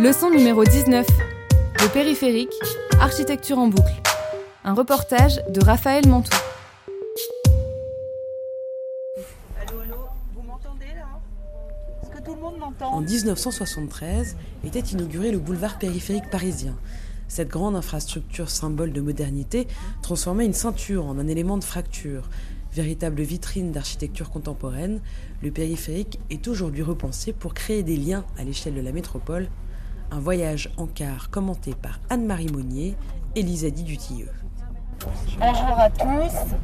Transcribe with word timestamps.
Leçon 0.00 0.30
numéro 0.30 0.64
19. 0.64 1.06
Le 1.06 1.92
périphérique, 1.92 2.54
architecture 3.00 3.58
en 3.58 3.68
boucle. 3.68 3.92
Un 4.64 4.72
reportage 4.72 5.42
de 5.50 5.62
Raphaël 5.62 6.08
Mantou. 6.08 6.30
Allô, 9.60 9.80
allô, 9.80 9.96
vous 10.34 10.40
m'entendez 10.40 10.86
là? 10.96 11.20
Est-ce 12.02 12.10
que 12.12 12.24
tout 12.24 12.34
le 12.34 12.40
monde 12.40 12.56
m'entend? 12.58 12.94
En 12.94 13.02
1973 13.02 14.38
était 14.64 14.80
inauguré 14.80 15.32
le 15.32 15.38
boulevard 15.38 15.78
périphérique 15.78 16.30
parisien. 16.30 16.78
Cette 17.28 17.48
grande 17.48 17.76
infrastructure 17.76 18.48
symbole 18.48 18.94
de 18.94 19.02
modernité 19.02 19.68
transformait 20.00 20.46
une 20.46 20.54
ceinture 20.54 21.04
en 21.04 21.18
un 21.18 21.28
élément 21.28 21.58
de 21.58 21.64
fracture. 21.64 22.30
Véritable 22.72 23.20
vitrine 23.20 23.70
d'architecture 23.70 24.30
contemporaine, 24.30 25.02
le 25.42 25.50
périphérique 25.50 26.20
est 26.30 26.48
aujourd'hui 26.48 26.82
repensé 26.82 27.34
pour 27.34 27.52
créer 27.52 27.82
des 27.82 27.98
liens 27.98 28.24
à 28.38 28.44
l'échelle 28.44 28.74
de 28.74 28.80
la 28.80 28.92
métropole. 28.92 29.50
Un 30.12 30.18
voyage 30.18 30.68
en 30.76 30.86
car 30.86 31.30
commenté 31.30 31.72
par 31.72 32.00
Anne-Marie 32.10 32.48
Monnier 32.48 32.96
et 33.36 33.42
Lisa 33.42 33.70
Dutilleux. 33.70 34.32
Bonjour 35.38 35.78
à 35.78 35.88
tous. 35.88 36.56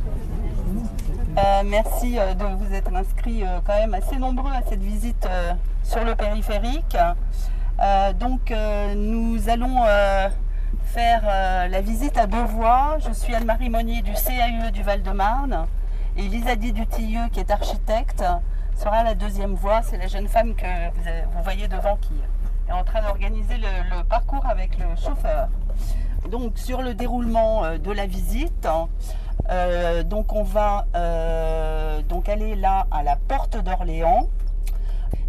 Euh, 1.38 1.62
merci 1.64 2.18
euh, 2.18 2.34
de 2.34 2.44
vous 2.44 2.74
être 2.74 2.92
inscrits 2.92 3.44
euh, 3.44 3.60
quand 3.64 3.78
même 3.78 3.94
assez 3.94 4.16
nombreux 4.16 4.50
à 4.50 4.62
cette 4.68 4.82
visite 4.82 5.28
sur 5.84 6.04
le 6.04 6.16
périphérique. 6.16 6.96
Donc 8.18 8.52
nous 8.96 9.48
allons 9.48 9.84
faire 10.82 11.68
la 11.68 11.80
visite 11.82 12.18
à 12.18 12.26
deux 12.26 12.44
voies. 12.44 12.96
Je 13.06 13.12
suis 13.12 13.32
Anne-Marie 13.34 13.70
Monnier 13.70 14.02
du 14.02 14.12
CAUE 14.12 14.72
du 14.72 14.82
Val-de-Marne 14.82 15.66
et 16.16 16.22
Lisa 16.22 16.56
Dutilleux 16.56 17.28
qui 17.32 17.40
est 17.40 17.50
architecte 17.50 18.24
sera 18.76 19.04
la 19.04 19.14
deuxième 19.14 19.54
voie. 19.54 19.82
C'est 19.82 19.98
la 19.98 20.08
jeune 20.08 20.26
femme 20.26 20.54
que 20.56 20.66
vous 21.32 21.42
voyez 21.44 21.68
devant 21.68 21.96
qui 21.96 22.14
en 22.72 22.84
train 22.84 23.02
d'organiser 23.02 23.56
le, 23.56 24.02
parcours 24.04 24.44
avec 24.46 24.78
le 24.78 24.86
chauffeur. 24.96 25.48
Donc 26.30 26.58
sur 26.58 26.82
le 26.82 26.94
déroulement 26.94 27.64
euh, 27.64 27.78
de 27.78 27.92
la 27.92 28.06
visite, 28.06 28.68
euh, 29.50 30.02
donc 30.02 30.32
on 30.32 30.42
va 30.42 30.86
euh, 30.94 32.02
donc 32.02 32.28
aller 32.28 32.56
là 32.56 32.86
à 32.90 33.02
la 33.02 33.16
porte 33.16 33.56
d'Orléans 33.62 34.28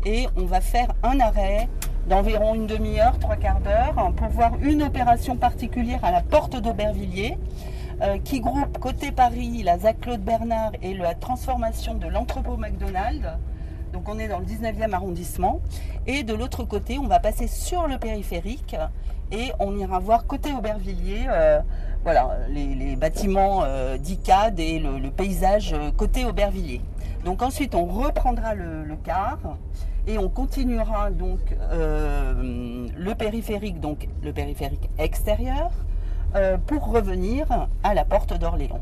et 0.06 0.28
on 0.38 0.46
va 0.46 0.62
faire 0.62 0.88
un 1.04 1.20
arrêt 1.20 1.70
d'environ 2.08 2.56
une 2.56 2.68
demi-heure, 2.68 3.20
trois 3.20 3.36
quarts 3.36 3.60
d'heure 3.60 4.12
pour 4.16 4.30
voir 4.30 4.54
une 4.62 4.82
opération 4.82 5.36
particulière 5.36 6.04
à 6.04 6.12
la 6.12 6.22
porte 6.22 6.56
d'Aubervilliers 6.56 7.38
qui 8.24 8.40
groupe 8.40 8.78
côté 8.78 9.12
Paris 9.12 9.64
la 9.64 9.80
ZAC 9.80 10.02
Claude 10.02 10.22
Bernard 10.22 10.72
et 10.84 10.94
la 10.94 11.16
transformation 11.16 11.96
de 11.96 12.08
l'entrepôt 12.08 12.56
McDonald's. 12.56 13.28
Donc 13.98 14.10
on 14.10 14.20
est 14.20 14.28
dans 14.28 14.38
le 14.38 14.46
19e 14.46 14.94
arrondissement. 14.94 15.60
Et 16.06 16.22
de 16.22 16.36
l'autre 16.36 16.64
côté, 16.64 17.00
on 17.00 17.08
va 17.08 17.20
passer 17.20 17.48
sur 17.48 17.88
le 17.88 17.98
périphérique 17.98 18.76
et 19.32 19.52
on 19.60 19.76
ira 19.76 19.98
voir 19.98 20.28
côté 20.28 20.54
Aubervilliers, 20.54 21.26
euh, 21.28 21.60
voilà, 22.04 22.38
les, 22.48 22.96
bâtiments 22.96 23.64
euh, 23.64 23.98
d'ICAD 23.98 24.60
et 24.60 24.78
le, 24.78 25.10
paysage 25.10 25.74
euh, 25.74 25.90
côté 25.92 26.26
Aubervilliers. 26.26 26.82
Donc 27.26 27.42
ensuite, 27.42 27.74
on 27.74 27.86
reprendra 27.86 28.54
le, 28.54 28.86
car 29.04 29.40
et 30.06 30.20
on 30.20 30.30
continuera 30.30 31.10
donc 31.10 31.40
le 31.72 33.14
périphérique, 33.16 33.80
donc 33.80 34.08
le 34.24 34.32
périphérique 34.32 34.90
extérieur, 35.00 35.72
pour 36.68 36.92
revenir 36.92 37.68
à 37.84 37.96
la 37.96 38.06
porte 38.06 38.38
d'Orléans. 38.38 38.80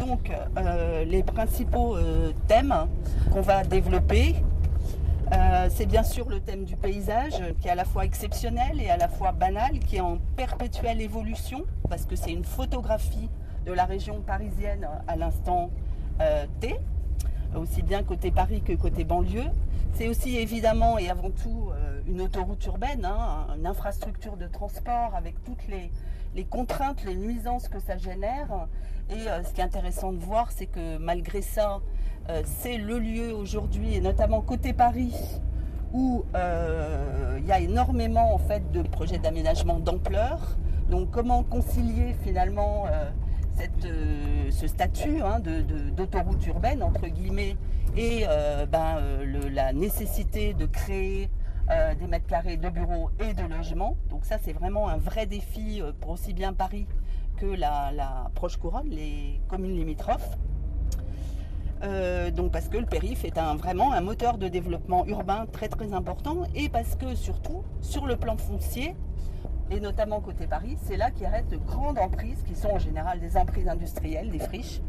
Donc 0.00 0.32
euh, 0.56 1.04
les 1.04 1.22
principaux 1.22 1.96
euh, 1.96 2.32
thèmes 2.48 2.74
qu'on 3.30 3.42
va 3.42 3.64
développer, 3.64 4.34
euh, 5.32 5.68
c'est 5.70 5.84
bien 5.84 6.02
sûr 6.02 6.28
le 6.28 6.40
thème 6.40 6.64
du 6.64 6.74
paysage 6.74 7.40
qui 7.60 7.68
est 7.68 7.70
à 7.70 7.74
la 7.74 7.84
fois 7.84 8.06
exceptionnel 8.06 8.80
et 8.80 8.88
à 8.88 8.96
la 8.96 9.08
fois 9.08 9.32
banal, 9.32 9.78
qui 9.78 9.96
est 9.96 10.00
en 10.00 10.18
perpétuelle 10.36 11.02
évolution 11.02 11.64
parce 11.88 12.06
que 12.06 12.16
c'est 12.16 12.32
une 12.32 12.44
photographie 12.44 13.28
de 13.66 13.72
la 13.72 13.84
région 13.84 14.22
parisienne 14.22 14.88
à 15.06 15.16
l'instant 15.16 15.70
T, 16.60 16.76
aussi 17.54 17.82
bien 17.82 18.02
côté 18.02 18.30
Paris 18.30 18.62
que 18.62 18.72
côté 18.72 19.04
banlieue. 19.04 19.44
C'est 19.94 20.08
aussi 20.08 20.38
évidemment 20.38 20.98
et 20.98 21.10
avant 21.10 21.30
tout 21.30 21.70
une 22.06 22.22
autoroute 22.22 22.64
urbaine, 22.66 23.04
hein, 23.04 23.46
une 23.56 23.66
infrastructure 23.66 24.36
de 24.36 24.46
transport 24.46 25.14
avec 25.14 25.42
toutes 25.44 25.66
les, 25.68 25.90
les 26.34 26.44
contraintes, 26.44 27.04
les 27.04 27.16
nuisances 27.16 27.68
que 27.68 27.80
ça 27.80 27.96
génère. 27.96 28.68
Et 29.10 29.28
euh, 29.28 29.42
ce 29.42 29.52
qui 29.52 29.60
est 29.60 29.64
intéressant 29.64 30.12
de 30.12 30.18
voir, 30.18 30.52
c'est 30.52 30.66
que 30.66 30.98
malgré 30.98 31.42
ça, 31.42 31.80
euh, 32.28 32.42
c'est 32.44 32.78
le 32.78 32.98
lieu 32.98 33.34
aujourd'hui, 33.34 33.94
et 33.94 34.00
notamment 34.00 34.40
côté 34.40 34.72
Paris, 34.72 35.14
où 35.92 36.24
euh, 36.34 37.38
il 37.40 37.46
y 37.46 37.52
a 37.52 37.58
énormément 37.58 38.32
en 38.34 38.38
fait 38.38 38.70
de 38.70 38.82
projets 38.82 39.18
d'aménagement 39.18 39.80
d'ampleur. 39.80 40.56
Donc 40.88 41.10
comment 41.10 41.42
concilier 41.42 42.16
finalement 42.24 42.86
cette, 43.56 43.86
ce 44.50 44.66
statut 44.66 45.22
hein, 45.22 45.40
d'autoroute 45.96 46.44
urbaine 46.48 46.82
entre 46.82 47.06
guillemets 47.06 47.56
et 47.96 48.24
ben, 48.72 48.98
la 49.52 49.72
nécessité 49.72 50.52
de 50.52 50.66
créer 50.66 51.30
euh, 51.70 51.94
des 51.94 52.08
mètres 52.08 52.26
carrés 52.26 52.56
de 52.56 52.68
bureaux 52.68 53.10
et 53.20 53.32
de 53.32 53.42
logements. 53.44 53.96
Donc 54.08 54.24
ça 54.24 54.38
c'est 54.42 54.52
vraiment 54.52 54.88
un 54.88 54.96
vrai 54.96 55.26
défi 55.26 55.80
euh, 55.80 55.92
pour 56.00 56.10
aussi 56.10 56.32
bien 56.32 56.52
Paris 56.52 56.88
que 57.36 57.46
la, 57.46 57.92
proche 58.34 58.56
couronne, 58.56 58.88
les 58.88 59.40
communes 59.46 59.76
limitrophes. 59.76 60.36
Euh, 61.84 62.32
donc 62.32 62.50
parce 62.50 62.68
que 62.68 62.76
le 62.76 62.86
périph 62.86 63.24
est 63.24 63.38
un, 63.38 63.54
vraiment 63.54 63.92
un 63.92 64.00
moteur 64.00 64.36
de 64.36 64.48
développement 64.48 65.06
urbain 65.06 65.46
très 65.52 65.68
très 65.68 65.92
important 65.92 66.42
et 66.56 66.68
parce 66.68 66.96
que 66.96 67.14
surtout 67.14 67.62
sur 67.80 68.06
le 68.06 68.16
plan 68.16 68.36
foncier 68.36 68.96
et 69.70 69.78
notamment 69.78 70.20
côté 70.20 70.48
Paris, 70.48 70.76
c'est 70.82 70.96
là 70.96 71.12
qu'il 71.12 71.28
reste 71.28 71.52
de 71.52 71.56
grandes 71.56 72.00
emprises 72.00 72.42
qui 72.42 72.56
sont 72.56 72.70
en 72.70 72.80
général 72.80 73.20
des 73.20 73.36
emprises 73.36 73.68
industrielles, 73.68 74.30
des 74.30 74.40
friches. 74.40 74.80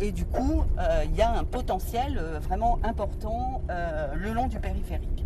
Et 0.00 0.12
du 0.12 0.24
coup, 0.24 0.64
il 1.04 1.14
y 1.14 1.20
a 1.20 1.30
un 1.30 1.44
potentiel 1.44 2.18
vraiment 2.40 2.78
important 2.82 3.62
le 3.68 4.32
long 4.32 4.46
du 4.46 4.58
périphérique. 4.58 5.25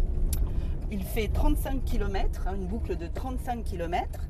Il 0.93 1.05
fait 1.05 1.29
35 1.29 1.85
km, 1.85 2.49
une 2.53 2.67
boucle 2.67 2.97
de 2.97 3.07
35 3.07 3.63
km, 3.63 4.21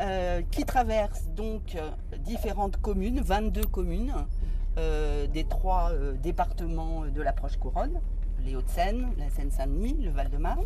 euh, 0.00 0.42
qui 0.52 0.64
traverse 0.64 1.24
donc 1.34 1.74
euh, 1.74 1.90
différentes 2.20 2.76
communes, 2.76 3.20
22 3.20 3.62
communes, 3.62 4.14
euh, 4.78 5.26
des 5.26 5.42
trois 5.42 5.90
départements 6.22 7.06
de 7.06 7.22
l'approche 7.22 7.56
couronne, 7.56 7.98
les 8.44 8.54
Hauts-de-Seine, 8.54 9.08
la 9.18 9.28
Seine-Saint-Denis, 9.30 9.96
le 10.00 10.10
Val-de-Marne. 10.10 10.62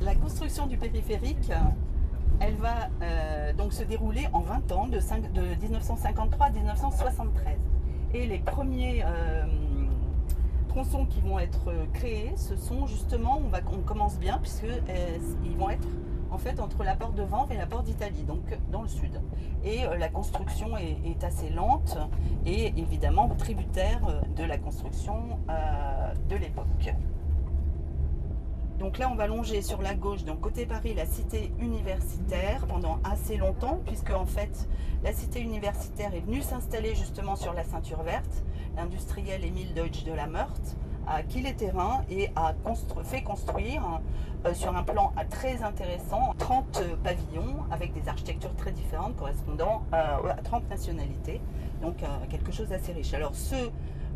La 0.00 0.16
construction 0.16 0.66
du 0.66 0.76
périphérique, 0.76 1.52
elle 2.40 2.56
va 2.56 2.88
donc 3.52 3.72
se 3.72 3.84
dérouler 3.84 4.26
en 4.32 4.40
20 4.40 4.72
ans, 4.72 4.86
de, 4.88 4.98
de 4.98 5.62
1953 5.62 6.46
à 6.46 6.50
1973. 6.50 7.58
Et 8.14 8.26
les 8.26 8.38
premiers 8.38 9.04
tronçons 10.70 11.04
qui 11.04 11.20
vont 11.20 11.38
être 11.40 11.68
euh, 11.68 11.84
créés, 11.92 12.32
ce 12.36 12.54
sont 12.54 12.86
justement, 12.86 13.42
on, 13.72 13.78
commence 13.78 14.18
bien, 14.18 14.38
puisque 14.38 14.64
euh, 14.64 15.18
ils 15.44 15.56
vont 15.56 15.68
être 15.68 15.88
en 16.30 16.38
fait 16.38 16.60
entre 16.60 16.84
la 16.84 16.94
porte 16.94 17.16
de 17.16 17.24
Vanves 17.24 17.50
et 17.50 17.56
la 17.56 17.66
porte 17.66 17.86
d'Italie, 17.86 18.22
donc 18.22 18.56
dans 18.70 18.82
le 18.82 18.88
sud. 18.88 19.20
Et 19.64 19.84
euh, 19.84 19.98
la 19.98 20.08
construction 20.08 20.76
est, 20.76 21.24
assez 21.24 21.50
lente 21.50 21.98
et 22.46 22.68
évidemment 22.78 23.28
tributaire 23.36 24.22
de 24.36 24.44
la 24.44 24.56
construction 24.56 25.38
de 26.28 26.36
l'époque. 26.36 26.94
Donc 28.78 28.96
là, 28.96 29.10
on 29.12 29.16
va 29.16 29.26
longer 29.26 29.60
sur 29.60 29.82
la 29.82 29.94
gauche, 29.94 30.24
donc 30.24 30.40
côté 30.40 30.64
Paris, 30.64 30.94
la 30.94 31.04
cité 31.04 31.52
universitaire 31.58 32.66
pendant 32.66 32.98
assez 33.04 33.36
longtemps, 33.36 33.78
puisque 33.84 34.10
en 34.10 34.24
fait, 34.24 34.66
la 35.04 35.12
cité 35.12 35.40
universitaire 35.40 36.14
est 36.14 36.20
venue 36.20 36.40
s'installer 36.40 36.94
justement 36.94 37.36
sur 37.36 37.52
la 37.52 37.64
ceinture 37.64 38.02
verte. 38.02 38.44
L'industriel 38.76 39.44
Émile 39.44 39.74
Deutsch 39.74 40.04
de 40.04 40.12
la 40.12 40.26
Meurthe 40.26 40.76
a 41.06 41.16
acquis 41.16 41.40
les 41.40 41.54
terrains 41.54 42.02
et 42.08 42.30
a 42.36 42.54
fait 43.04 43.22
construire 43.22 43.82
sur 44.54 44.74
un 44.74 44.82
plan 44.82 45.12
très 45.28 45.62
intéressant, 45.62 46.34
30 46.38 46.82
pavillons 47.02 47.56
avec 47.70 47.92
des 47.92 48.08
architectures 48.08 48.54
très 48.56 48.72
différentes 48.72 49.16
correspondant 49.16 49.82
à 49.92 50.18
30 50.44 50.68
nationalités. 50.70 51.40
Donc 51.82 51.96
quelque 52.30 52.52
chose 52.52 52.68
d'assez 52.68 52.92
riche. 52.92 53.12
Alors 53.14 53.34
ce 53.34 53.70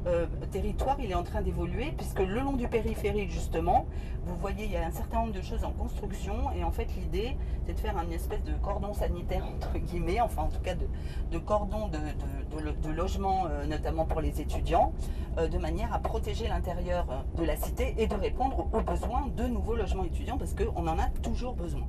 euh, 0.07 0.27
territoire, 0.53 0.97
il 1.01 1.11
est 1.11 1.15
en 1.15 1.23
train 1.23 1.41
d'évoluer, 1.41 1.93
puisque 1.97 2.21
le 2.21 2.41
long 2.41 2.53
du 2.53 2.69
périphérique, 2.69 3.31
justement, 3.31 3.87
vous 4.27 4.37
voyez, 4.37 4.65
il 4.65 4.71
y 4.71 4.77
a 4.77 4.87
un 4.87 4.91
certain 4.91 5.21
nombre 5.21 5.33
de 5.33 5.41
choses 5.41 5.65
en 5.65 5.71
construction, 5.71 6.51
et 6.53 6.63
en 6.63 6.71
fait, 6.71 6.89
l'idée, 6.97 7.37
c'est 7.67 7.75
de 7.75 7.79
faire 7.79 7.97
une 7.99 8.13
espèce 8.13 8.43
de 8.45 8.53
cordon 8.63 8.93
sanitaire, 8.93 9.45
entre 9.47 9.79
guillemets, 9.79 10.21
enfin, 10.21 10.43
en 10.43 10.49
tout 10.49 10.61
cas, 10.61 10.75
de, 10.75 11.39
cordon 11.39 11.89
de, 11.89 12.91
logement, 12.91 13.47
euh, 13.47 13.67
notamment 13.67 14.05
pour 14.05 14.21
les 14.21 14.41
étudiants, 14.41 14.93
euh, 15.39 15.49
de 15.49 15.59
manière 15.59 15.93
à 15.93 15.99
protéger 15.99 16.49
l'intérieur 16.49 17.25
de 17.37 17.45
la 17.45 17.57
cité 17.57 17.95
et 17.99 18.07
de 18.07 18.15
répondre 18.15 18.69
aux 18.73 18.81
besoins 18.81 19.27
de 19.37 19.45
nouveaux 19.45 19.75
logements 19.75 20.05
étudiants, 20.05 20.39
parce 20.39 20.55
qu'on 20.55 20.87
en 20.87 20.99
a 20.99 21.09
toujours 21.23 21.55
besoin. 21.55 21.87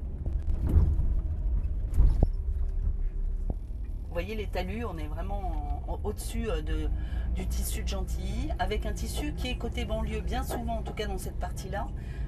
Vous 4.07 4.21
voyez 4.21 4.35
les 4.35 4.47
talus, 4.47 4.85
on 4.85 4.97
est 4.97 5.07
vraiment 5.07 5.74
au-dessus 6.03 6.47
de, 6.65 6.89
du 7.35 7.47
tissu 7.47 7.83
de 7.83 7.87
Gentilly, 7.87 8.49
avec 8.59 8.85
un 8.85 8.93
tissu 8.93 9.33
qui 9.33 9.49
est 9.49 9.57
côté 9.57 9.85
banlieue, 9.85 10.21
bien 10.21 10.43
souvent 10.43 10.77
en 10.77 10.81
tout 10.81 10.93
cas 10.93 11.07
dans 11.07 11.17
cette 11.17 11.39
partie-là, 11.39 11.87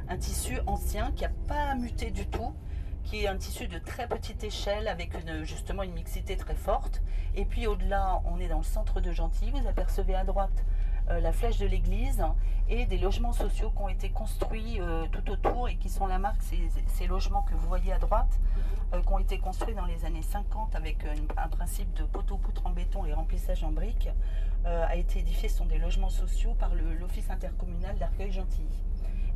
un 0.09 0.17
tissu 0.17 0.59
ancien 0.67 1.11
qui 1.11 1.23
n'a 1.23 1.31
pas 1.47 1.75
muté 1.75 2.11
du 2.11 2.27
tout, 2.27 2.53
qui 3.03 3.23
est 3.23 3.27
un 3.27 3.37
tissu 3.37 3.67
de 3.67 3.79
très 3.79 4.07
petite 4.07 4.43
échelle 4.43 4.87
avec 4.87 5.11
justement 5.43 5.83
une 5.83 5.93
mixité 5.93 6.35
très 6.35 6.55
forte. 6.55 7.01
Et 7.35 7.45
puis 7.45 7.67
au-delà, 7.67 8.21
on 8.25 8.39
est 8.39 8.47
dans 8.47 8.57
le 8.57 8.63
centre 8.63 8.99
de 8.99 9.11
Gentilly, 9.11 9.51
vous 9.51 9.67
apercevez 9.67 10.15
à 10.15 10.23
droite 10.23 10.65
euh, 10.65 10.76
la 11.09 11.31
flèche 11.31 11.57
de 11.57 11.65
l'église 11.65 12.23
et 12.69 12.85
des 12.85 12.97
logements 12.97 13.33
sociaux 13.33 13.71
qui 13.71 13.81
ont 13.81 13.89
été 13.89 14.09
construits 14.09 14.79
euh, 14.81 15.05
tout 15.11 15.29
autour 15.31 15.69
et 15.69 15.75
qui 15.77 15.89
sont 15.89 16.05
la 16.05 16.19
marque, 16.19 16.41
ces, 16.41 17.07
logements 17.07 17.43
que 17.43 17.53
vous 17.53 17.67
voyez 17.67 17.93
à 17.93 17.99
droite, 17.99 18.39
euh, 18.93 19.01
qui 19.01 19.13
ont 19.13 19.19
été 19.19 19.39
construits 19.39 19.75
dans 19.75 19.85
les 19.85 20.03
années 20.05 20.21
50 20.21 20.75
avec 20.75 20.97
un 21.37 21.47
principe 21.47 21.93
de 21.93 22.03
poteau-poutre 22.03 22.65
en 22.65 22.71
béton 22.71 23.05
et 23.05 23.13
remplissage 23.13 23.63
en 23.63 23.71
briques, 23.71 24.09
a 24.65 24.97
été 24.97 25.19
édifié. 25.19 25.47
Ce 25.47 25.59
sont 25.59 25.65
des 25.65 25.77
logements 25.77 26.09
sociaux 26.09 26.53
par 26.59 26.71
l'Office 26.75 27.29
intercommunal 27.29 27.97
d'Arcueil 27.97 28.33
Gentilly. 28.33 28.83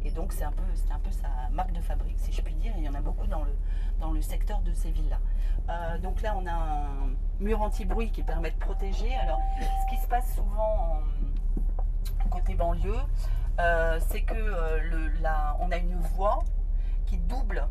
Et 0.03 0.11
donc 0.11 0.33
c'est 0.33 0.43
un, 0.43 0.51
peu, 0.51 0.63
un 0.91 0.99
peu 0.99 1.11
sa 1.11 1.29
marque 1.53 1.71
de 1.71 1.79
fabrique, 1.79 2.17
si 2.19 2.33
je 2.33 2.41
puis 2.41 2.53
dire. 2.55 2.73
il 2.77 2.83
y 2.83 2.89
en 2.89 2.95
a 2.95 2.99
beaucoup 2.99 3.27
dans 3.27 3.43
le, 3.43 3.55
dans 4.01 4.11
le 4.11 4.21
secteur 4.21 4.59
de 4.59 4.73
ces 4.73 4.91
villes-là. 4.91 5.99
donc 5.99 6.21
là, 6.21 6.35
on 6.37 6.45
a 6.45 6.51
un 6.51 7.13
mur 7.39 7.61
anti-bruit 7.61 8.11
qui 8.11 8.23
permet 8.23 8.51
de 8.51 8.57
protéger. 8.57 9.15
Alors, 9.15 9.39
ce 9.59 9.95
qui 9.95 10.01
se 10.01 10.07
passe 10.07 10.35
souvent 10.35 10.97
en, 10.97 11.01
côté 12.29 12.55
banlieue, 12.55 12.99
euh, 13.59 13.99
c'est 14.07 14.21
que 14.21 14.33
euh, 14.33 14.79
on 15.59 15.71
a 15.71 15.77
une 15.77 15.95
voie 16.15 16.39
qui 17.05 17.17
double 17.17 17.67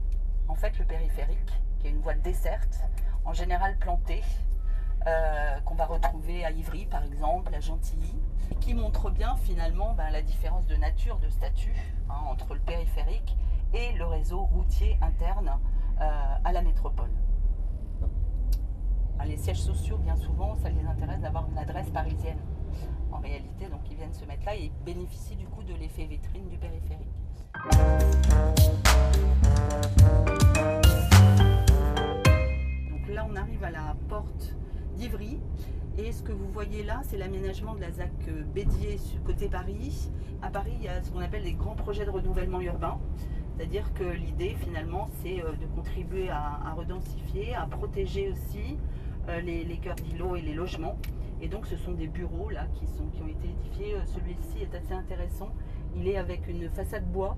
en 0.49 0.55
fait 0.55 0.79
le 0.79 0.85
périphérique, 0.85 1.61
qui 1.79 1.89
est 1.89 1.91
une 1.91 2.01
voie 2.01 2.15
desserte, 2.15 2.85
en 3.25 3.33
général 3.33 3.77
plantée, 3.79 4.23
euh, 5.07 5.61
qu'on 5.61 5.75
va 5.75 5.87
retrouver 5.87 6.45
à 6.45 6.51
Ivry 6.51 6.87
par 6.87 7.03
exemple, 7.03 7.55
à 7.55 7.61
Gentilly, 7.61 8.15
qui 8.61 8.75
montre 8.75 9.11
bien 9.11 9.37
finalement 9.37 9.95
ben, 9.95 10.11
la 10.11 10.23
différence 10.23 10.67
de 10.67 10.77
nature, 10.77 11.19
de 11.19 11.29
statut 11.29 11.75
hein, 12.11 12.15
entre 12.29 12.55
le 12.55 12.61
périphérique 12.61 13.37
et 13.73 13.93
le 13.93 14.05
réseau 14.05 14.43
routier 14.43 14.99
interne 15.01 15.59
à 16.45 16.53
la 16.53 16.63
métropole. 16.63 17.11
Les 19.27 19.37
sièges 19.37 19.61
sociaux, 19.61 19.99
bien 19.99 20.17
souvent, 20.17 20.57
ça 20.57 20.71
les 20.71 20.85
intéresse 20.87 21.21
d'avoir 21.21 21.47
une 21.51 21.59
adresse 21.59 21.91
parisienne 21.91 22.39
en 23.13 23.19
réalité. 23.19 23.67
Donc 23.67 23.81
ils 23.91 23.97
viennent 23.97 24.15
se 24.15 24.25
mettre 24.25 24.45
là 24.47 24.55
et 24.57 24.71
bénéficient 24.85 25.37
du 25.37 25.47
coup 25.47 25.63
de 25.63 25.75
l'effet 25.75 26.05
vitrine 26.05 26.49
du 26.49 26.59
périphérique. 26.59 27.09
Donc 32.91 33.09
là 33.09 33.27
on 33.31 33.37
arrive 33.37 33.65
à 33.65 33.71
la 33.71 33.97
porte 34.09 34.55
d'Ivry. 34.97 35.39
Et 35.99 36.13
ce 36.13 36.23
que 36.23 36.33
vous 36.33 36.49
voyez 36.49 36.83
là, 36.83 37.01
c'est 37.03 37.19
l'aménagement 37.19 37.75
de 37.75 37.81
la 37.81 37.91
ZAC 37.91 38.13
Bédier 38.55 38.99
côté 39.27 39.49
Paris. 39.49 40.11
À 40.41 40.49
Paris, 40.49 40.73
il 40.77 40.85
y 40.85 40.89
a 40.89 41.03
ce 41.03 41.11
qu'on 41.11 41.21
appelle 41.21 41.43
des 41.43 41.53
grands 41.53 41.75
projets 41.75 42.07
de 42.07 42.11
renouvellement 42.11 42.61
urbain. 42.61 42.99
C'est-à-dire 43.57 43.93
que 43.93 44.05
l'idée, 44.05 44.57
finalement, 44.59 45.11
c'est 45.21 45.43
euh, 45.43 45.53
de 45.53 45.67
contribuer 45.75 46.31
à, 46.31 46.73
redensifier, 46.75 47.55
à 47.55 47.67
protéger 47.67 48.31
aussi 48.31 48.79
euh, 49.29 49.41
les, 49.43 49.65
les 49.65 49.77
cœurs 49.77 49.97
d'îlots 49.97 50.37
et 50.37 50.41
les 50.41 50.55
logements. 50.55 50.97
Et 51.43 51.49
donc 51.49 51.67
ce 51.67 51.77
sont 51.77 51.93
des 51.93 52.07
bureaux 52.07 52.51
là 52.51 52.67
qui, 52.75 52.87
sont, 52.87 53.07
qui 53.15 53.23
ont 53.23 53.29
été 53.29 53.49
édifiés. 53.49 53.95
Euh, 53.95 54.05
celui-ci 54.07 54.63
est 54.63 54.75
assez 54.75 54.93
intéressant. 54.93 55.49
Il 55.97 56.07
est 56.07 56.19
avec 56.19 56.47
une 56.49 56.69
façade 56.69 57.05
bois, 57.11 57.37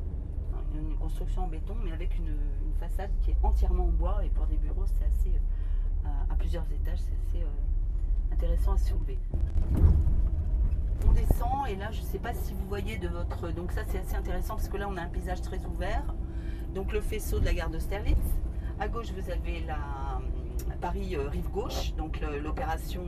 hein, 0.53 0.59
une 0.75 0.97
construction 0.97 1.45
en 1.45 1.49
béton, 1.49 1.77
mais 1.85 1.93
avec 1.93 2.17
une, 2.17 2.37
façade 2.81 3.11
qui 3.23 3.31
est 3.31 3.37
entièrement 3.45 3.85
en 3.85 3.91
bois. 3.91 4.25
Et 4.25 4.29
pour 4.29 4.47
des 4.47 4.57
bureaux, 4.57 4.85
c'est 4.87 5.05
assez, 5.05 5.37
euh, 5.37 6.09
à, 6.31 6.35
plusieurs 6.35 6.65
étages, 6.73 6.99
c'est 6.99 7.39
assez 7.39 7.45
euh, 7.45 8.33
intéressant 8.33 8.73
à 8.73 8.79
soulever. 8.79 9.19
On 11.09 11.13
descend 11.13 11.69
et 11.69 11.77
là, 11.77 11.93
je 11.93 12.01
ne 12.01 12.07
sais 12.07 12.19
pas 12.19 12.35
si 12.35 12.55
vous 12.55 12.67
voyez 12.69 12.99
de 12.99 13.07
votre... 13.07 13.53
Donc 13.53 13.71
ça, 13.71 13.83
c'est 13.87 13.99
assez 13.99 14.17
intéressant 14.17 14.57
parce 14.57 14.69
que 14.69 14.77
là, 14.77 14.89
on 14.89 14.97
a 14.97 15.03
un 15.03 15.09
paysage 15.09 15.43
très 15.43 15.65
ouvert. 15.65 16.03
Donc 16.75 16.93
le 16.93 17.01
faisceau 17.01 17.39
de 17.39 17.45
la 17.45 17.55
gare 17.55 17.71
d'Austerlitz. 17.71 18.19
À 18.81 18.89
gauche, 18.89 19.13
vous 19.13 19.31
avez 19.31 19.61
la 19.61 19.79
Paris 20.81 21.17
rive 21.17 21.49
gauche, 21.51 21.95
donc 21.95 22.21
l'opération 22.43 23.05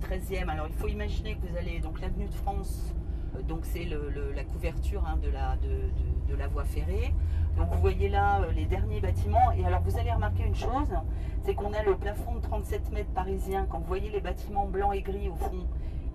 13e. 0.00 0.48
Alors 0.48 0.66
il 0.66 0.74
faut 0.74 0.88
imaginer 0.88 1.36
que 1.36 1.46
vous 1.46 1.56
allez, 1.56 1.80
donc 1.80 2.00
l'avenue 2.00 2.26
de 2.26 2.34
France, 2.34 2.94
euh, 3.36 3.42
donc 3.42 3.60
c'est 3.64 3.86
la 4.34 4.44
couverture 4.44 5.04
hein, 5.06 5.18
de, 5.22 5.30
la, 6.36 6.48
voie 6.48 6.64
ferrée. 6.64 7.14
Donc 7.56 7.68
vous 7.72 7.80
voyez 7.80 8.08
là 8.08 8.40
euh, 8.40 8.52
les 8.52 8.64
derniers 8.64 9.00
bâtiments. 9.00 9.52
Et 9.56 9.64
alors 9.64 9.80
vous 9.82 9.98
allez 9.98 10.12
remarquer 10.12 10.44
une 10.44 10.54
chose, 10.54 10.88
c'est 11.44 11.54
qu'on 11.54 11.72
a 11.72 11.82
le 11.82 11.96
plafond 11.96 12.34
de 12.36 12.40
37 12.40 12.92
mètres 12.92 13.10
parisien. 13.10 13.66
Quand 13.68 13.78
vous 13.78 13.86
voyez 13.86 14.10
les 14.10 14.20
bâtiments 14.20 14.66
blancs 14.66 14.94
et 14.94 15.02
gris 15.02 15.28
au 15.28 15.36
fond, 15.36 15.66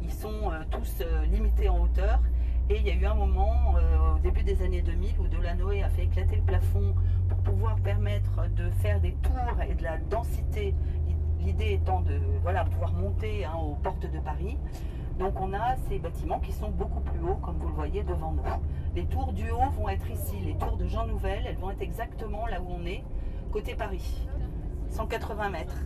ils 0.01 0.11
sont 0.11 0.51
euh, 0.51 0.63
tous 0.71 1.03
limités 1.31 1.69
en 1.69 1.83
hauteur. 1.83 2.21
Et 2.67 2.77
il 2.77 2.87
y 2.87 2.89
a 2.89 2.95
eu 2.95 3.05
un 3.05 3.13
moment, 3.13 3.75
au 4.15 4.19
début 4.21 4.41
des 4.41 4.63
années 4.63 4.81
2000, 4.81 5.19
où 5.19 5.27
Delanoë 5.27 5.83
a 5.83 5.89
fait 5.89 6.05
éclater 6.05 6.37
le 6.37 6.41
plafond 6.41 6.95
pour 7.29 7.37
pouvoir 7.43 7.75
permettre 7.81 8.49
de 8.55 8.71
faire 8.81 8.99
des 8.99 9.11
tours 9.21 9.61
et 9.69 9.75
de 9.75 9.83
la 9.83 9.99
densité 9.99 10.73
L'idée 11.45 11.73
étant 11.73 12.01
de 12.01 12.19
voilà, 12.41 12.65
pouvoir 12.65 12.93
monter 12.93 13.45
hein, 13.45 13.53
aux 13.61 13.75
portes 13.75 14.11
de 14.11 14.19
Paris. 14.19 14.57
Donc 15.19 15.39
on 15.39 15.53
a 15.53 15.75
ces 15.87 15.99
bâtiments 15.99 16.39
qui 16.39 16.51
sont 16.51 16.71
beaucoup 16.71 16.99
plus 16.99 17.21
hauts, 17.21 17.35
comme 17.35 17.57
vous 17.57 17.67
le 17.67 17.73
voyez 17.73 18.03
devant 18.03 18.31
nous. 18.31 18.43
Les 18.95 19.05
tours 19.05 19.31
du 19.31 19.49
haut 19.51 19.69
vont 19.77 19.87
être 19.87 20.09
ici. 20.09 20.37
Les 20.43 20.55
tours 20.55 20.75
de 20.75 20.87
Jean 20.87 21.05
Nouvel, 21.05 21.43
elles 21.45 21.57
vont 21.57 21.69
être 21.69 21.81
exactement 21.81 22.47
là 22.47 22.59
où 22.61 22.67
on 22.69 22.85
est, 22.85 23.03
côté 23.51 23.75
Paris. 23.75 24.27
180 24.89 25.49
mètres. 25.49 25.77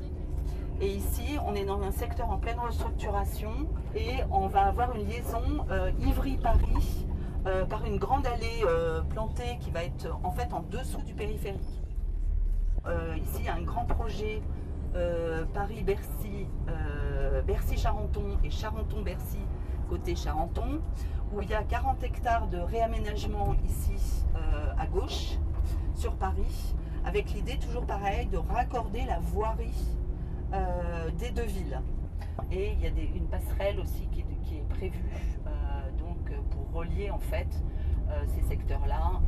Et 0.81 0.87
ici, 0.87 1.37
on 1.45 1.55
est 1.55 1.65
dans 1.65 1.81
un 1.81 1.91
secteur 1.91 2.29
en 2.31 2.37
pleine 2.37 2.59
restructuration 2.59 3.51
et 3.95 4.23
on 4.31 4.47
va 4.47 4.61
avoir 4.61 4.95
une 4.95 5.07
liaison 5.07 5.41
euh, 5.71 5.91
Ivry-Paris 5.99 7.05
euh, 7.47 7.65
par 7.65 7.85
une 7.85 7.97
grande 7.97 8.25
allée 8.25 8.63
euh, 8.63 9.01
plantée 9.01 9.57
qui 9.59 9.71
va 9.71 9.83
être 9.83 10.17
en 10.23 10.31
fait 10.31 10.53
en 10.53 10.61
dessous 10.61 11.01
du 11.01 11.13
périphérique. 11.13 11.81
ici, 13.17 13.39
il 13.39 13.45
y 13.45 13.49
a 13.49 13.55
un 13.55 13.61
grand 13.61 13.85
projet 13.85 14.41
euh, 14.95 15.45
Paris-Bercy, 15.53 16.47
euh, 16.67 17.41
Bercy-Charenton 17.43 18.37
et 18.43 18.49
Charenton-Bercy 18.49 19.39
côté 19.87 20.15
Charenton, 20.15 20.81
où 21.33 21.41
il 21.41 21.49
y 21.49 21.53
a 21.53 21.63
40 21.63 22.03
hectares 22.03 22.47
de 22.47 22.57
réaménagement 22.57 23.55
ici 23.65 24.25
euh, 24.35 24.73
à 24.77 24.87
gauche, 24.87 25.37
sur 25.95 26.15
Paris, 26.15 26.75
avec 27.05 27.33
l'idée 27.33 27.57
toujours 27.57 27.85
pareil 27.85 28.27
de 28.27 28.37
raccorder 28.37 29.03
la 29.05 29.19
voirie 29.19 29.97
des 31.19 31.29
deux 31.29 31.43
villes. 31.43 31.79
Et 32.51 32.71
il 32.71 32.79
y 32.79 32.87
a 32.87 32.89
une 33.15 33.27
passerelle 33.27 33.79
aussi 33.79 34.07
qui, 34.07 34.21
est 34.21 34.69
prévue 34.69 35.03
pour 36.49 36.79
relier 36.79 37.11
en 37.11 37.19
fait 37.19 37.47
ces 38.27 38.41
secteurs-là 38.47 39.19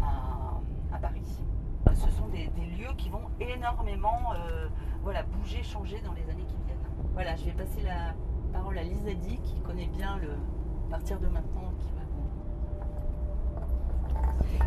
à 0.91 0.98
Paris 0.98 1.41
ce 1.95 2.10
sont 2.12 2.27
des, 2.27 2.45
lieux 2.77 2.93
qui 2.98 3.10
vont 3.10 3.29
énormément 3.39 4.33
euh, 4.33 4.67
voilà, 5.03 5.24
bouger, 5.24 5.63
changer 5.63 6.00
dans 6.01 6.13
les 6.13 6.24
années 6.29 6.45
qui 6.45 6.55
viennent. 6.65 6.77
Voilà, 7.13 7.36
je 7.36 7.45
vais 7.45 7.51
passer 7.51 7.81
la 7.83 8.13
parole 8.53 8.77
à 8.77 8.83
Lisa 8.83 9.12
qui 9.43 9.60
connaît 9.62 9.88
bien 9.88 10.17
le 10.17 10.29
partir 10.89 11.19
de 11.19 11.27
maintenant 11.27 11.71
qui 11.79 11.88
va 11.93 12.01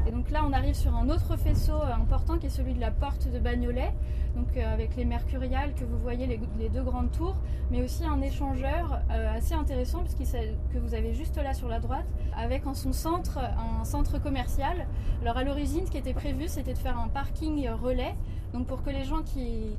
et 0.07 0.11
donc 0.11 0.31
là, 0.31 0.45
on 0.47 0.53
arrive 0.53 0.75
sur 0.75 0.95
un 0.95 1.09
autre 1.09 1.37
faisceau 1.37 1.73
euh, 1.73 1.95
important 1.95 2.39
qui 2.39 2.47
est 2.47 2.51
celui 2.51 2.75
de 2.75 2.81
la 2.81 2.91
porte 2.91 3.31
de 3.31 3.39
Bagnolet, 3.39 3.93
donc 4.37 4.55
euh, 4.57 4.73
avec 4.73 4.97
les 4.97 5.07
mercuriales 5.07 5.73
que 5.75 5.85
vous 5.85 5.97
voyez, 5.99 6.27
les, 6.27 6.69
deux 6.69 6.83
grandes 6.83 7.11
tours, 7.11 7.37
mais 7.71 7.83
aussi 7.83 8.05
un 8.05 8.21
échangeur 8.21 9.01
euh, 9.11 9.35
assez 9.35 9.55
intéressant 9.55 10.05
que 10.05 10.79
vous 10.79 10.95
avez 10.95 11.15
juste 11.15 11.37
là 11.37 11.55
sur 11.55 11.69
la 11.69 11.81
droite, 11.81 12.05
avec 12.37 12.67
en 12.67 12.75
son 12.75 12.93
centre 12.93 13.39
un 13.39 13.85
centre 13.85 14.21
commercial. 14.21 14.87
Alors 15.23 15.39
à 15.39 15.45
l'origine, 15.45 15.87
ce 15.87 15.91
qui 15.91 15.99
était 15.99 16.13
prévu, 16.13 16.49
c'était 16.49 16.75
de 16.75 16.79
faire 16.79 16.99
un 16.99 17.09
parking 17.09 17.67
relais, 17.71 18.15
donc 18.53 18.67
pour 18.67 18.83
que 18.83 18.91
les 18.91 19.05
gens 19.05 19.23
qui, 19.23 19.77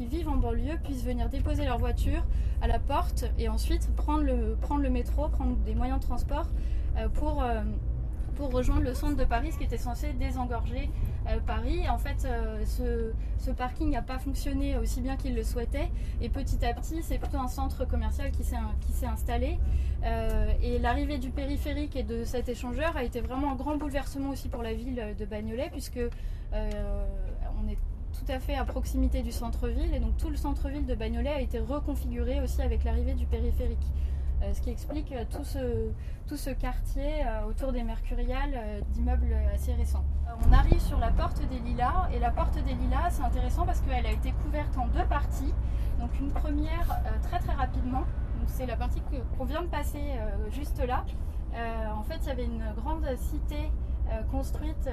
vivent 0.00 0.28
en 0.28 0.36
banlieue 0.36 0.78
puissent 0.84 1.04
venir 1.04 1.28
déposer 1.28 1.66
leur 1.66 1.78
voiture 1.78 2.24
à 2.62 2.66
la 2.66 2.78
porte 2.78 3.26
et 3.38 3.48
ensuite 3.48 3.90
prendre 3.94 4.22
le 4.24 4.90
métro, 4.90 5.28
prendre 5.28 5.56
des 5.66 5.74
moyens 5.74 6.00
de 6.00 6.06
transport 6.06 6.46
pour 7.14 7.44
pour 8.36 8.52
rejoindre 8.52 8.82
le 8.82 8.94
centre 8.94 9.16
de 9.16 9.24
Paris, 9.24 9.52
ce 9.52 9.58
qui 9.58 9.64
était 9.64 9.78
censé 9.78 10.12
désengorger 10.12 10.90
Paris. 11.46 11.88
En 11.88 11.98
fait, 11.98 12.26
ce, 12.64 13.50
parking 13.50 13.90
n'a 13.90 14.02
pas 14.02 14.18
fonctionné 14.18 14.76
aussi 14.76 15.00
bien 15.00 15.16
qu'il 15.16 15.34
le 15.34 15.42
souhaitait. 15.42 15.88
Et 16.20 16.28
petit 16.28 16.64
à 16.64 16.72
petit, 16.74 17.02
c'est 17.02 17.18
plutôt 17.18 17.38
un 17.38 17.48
centre 17.48 17.84
commercial 17.86 18.30
qui 18.30 18.44
s'est 18.44 19.06
installé. 19.06 19.58
et 20.62 20.78
l'arrivée 20.78 21.18
du 21.18 21.30
périphérique 21.30 21.96
et 21.96 22.02
de 22.02 22.24
cet 22.24 22.48
échangeur 22.48 22.96
a 22.96 23.04
été 23.04 23.20
vraiment 23.20 23.52
un 23.52 23.56
grand 23.56 23.76
bouleversement 23.76 24.30
aussi 24.30 24.48
pour 24.48 24.62
la 24.62 24.74
ville 24.74 25.02
de 25.18 25.24
Bagnolet, 25.24 25.70
puisque 25.72 26.00
on 26.52 27.68
est 27.68 27.78
tout 28.16 28.32
à 28.32 28.38
fait 28.38 28.54
à 28.54 28.64
proximité 28.64 29.22
du 29.22 29.32
centre-ville 29.32 29.94
et 29.94 29.98
donc 29.98 30.16
tout 30.16 30.30
le 30.30 30.36
centre-ville 30.36 30.86
de 30.86 30.94
Bagnolet 30.94 31.30
a 31.30 31.40
été 31.40 31.58
reconfiguré 31.58 32.40
aussi 32.40 32.62
avec 32.62 32.84
l'arrivée 32.84 33.14
du 33.14 33.26
périphérique. 33.26 33.86
Euh, 34.42 34.52
ce 34.52 34.60
qui 34.60 34.70
explique 34.70 35.12
euh, 35.12 35.24
tout 35.30 35.44
ce, 35.44 35.90
tout 36.26 36.36
ce 36.36 36.50
quartier 36.50 37.24
euh, 37.26 37.46
autour 37.48 37.72
des 37.72 37.82
Mercuriales 37.82 38.82
d'immeubles 38.90 39.34
assez 39.54 39.72
récents. 39.72 40.04
On 40.46 40.52
arrive 40.52 40.80
sur 40.80 40.98
la 40.98 41.10
porte 41.10 41.40
des 41.48 41.58
Lilas 41.60 42.08
et 42.12 42.18
la 42.18 42.30
porte 42.30 42.62
des 42.62 42.74
Lilas 42.74 43.10
c'est 43.10 43.22
intéressant 43.22 43.64
parce 43.64 43.80
qu'elle 43.80 44.04
a 44.04 44.12
été 44.12 44.32
couverte 44.44 44.76
en 44.76 44.88
deux 44.88 45.04
parties. 45.06 45.54
Donc 45.98 46.10
une 46.20 46.30
première 46.30 47.00
très 47.22 47.38
très 47.38 47.54
rapidement, 47.54 48.04
c'est 48.46 48.66
la 48.66 48.76
partie 48.76 49.00
qu'on 49.36 49.44
vient 49.44 49.62
de 49.62 49.68
passer 49.68 50.02
juste 50.50 50.78
là. 50.86 51.06
en 51.94 52.02
fait 52.02 52.18
il 52.22 52.26
y 52.26 52.30
avait 52.30 52.44
une 52.44 52.64
grande 52.76 53.06
cité 53.16 53.70
construite 54.30 54.90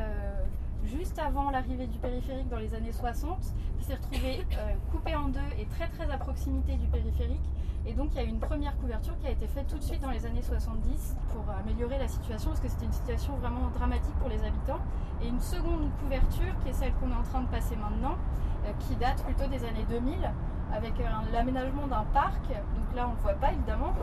juste 0.86 1.20
avant 1.20 1.50
l'arrivée 1.52 1.88
du 1.88 1.98
périphérique 1.98 2.50
dans 2.50 2.58
les 2.58 2.74
années 2.76 2.92
60, 2.92 3.38
qui 3.78 3.84
s'est 3.86 3.96
retrouvée 3.96 4.46
euh, 4.58 4.74
coupée 4.92 5.16
en 5.16 5.28
deux 5.30 5.40
et 5.58 5.66
très 5.66 5.88
très 5.88 6.10
à 6.12 6.18
proximité 6.18 6.76
du 6.76 6.88
périphérique. 6.88 7.42
Et 7.86 7.94
donc 7.94 8.10
il 8.14 8.18
y 8.18 8.20
a 8.20 8.24
eu 8.24 8.30
une 8.30 8.40
première 8.40 8.78
couverture 8.78 9.18
qui 9.20 9.28
a 9.28 9.32
été 9.32 9.46
faite 9.48 9.68
tout 9.68 9.78
de 9.78 9.84
suite 9.84 10.02
dans 10.02 10.12
les 10.12 10.26
années 10.26 10.42
70 10.42 11.18
pour 11.30 11.44
améliorer 11.50 11.98
la 11.98 12.08
situation, 12.08 12.52
parce 12.52 12.62
que 12.62 12.70
c'était 12.70 12.86
une 12.86 12.94
situation 12.94 13.36
vraiment 13.36 13.70
dramatique 13.74 14.16
pour 14.20 14.30
les 14.30 14.42
habitants. 14.44 14.80
Et 15.22 15.28
une 15.28 15.42
seconde 15.42 15.90
couverture, 16.02 16.54
qui 16.64 16.70
est 16.70 16.74
celle 16.74 16.94
qu'on 16.94 17.12
est 17.12 17.16
en 17.16 17.24
train 17.24 17.42
de 17.42 17.48
passer 17.48 17.76
maintenant, 17.76 18.16
euh, 18.66 18.72
qui 18.80 18.96
date 18.96 19.24
plutôt 19.24 19.48
des 19.48 19.64
années 19.66 19.86
2000, 19.90 20.16
avec 20.74 20.94
euh, 21.00 21.04
l'aménagement 21.32 21.88
d'un 21.88 22.06
parc. 22.14 22.48
Donc 22.48 22.96
là 22.96 23.08
on 23.08 23.12
ne 23.12 23.16
le 23.16 23.22
voit 23.22 23.34
pas 23.34 23.52
évidemment. 23.52 23.94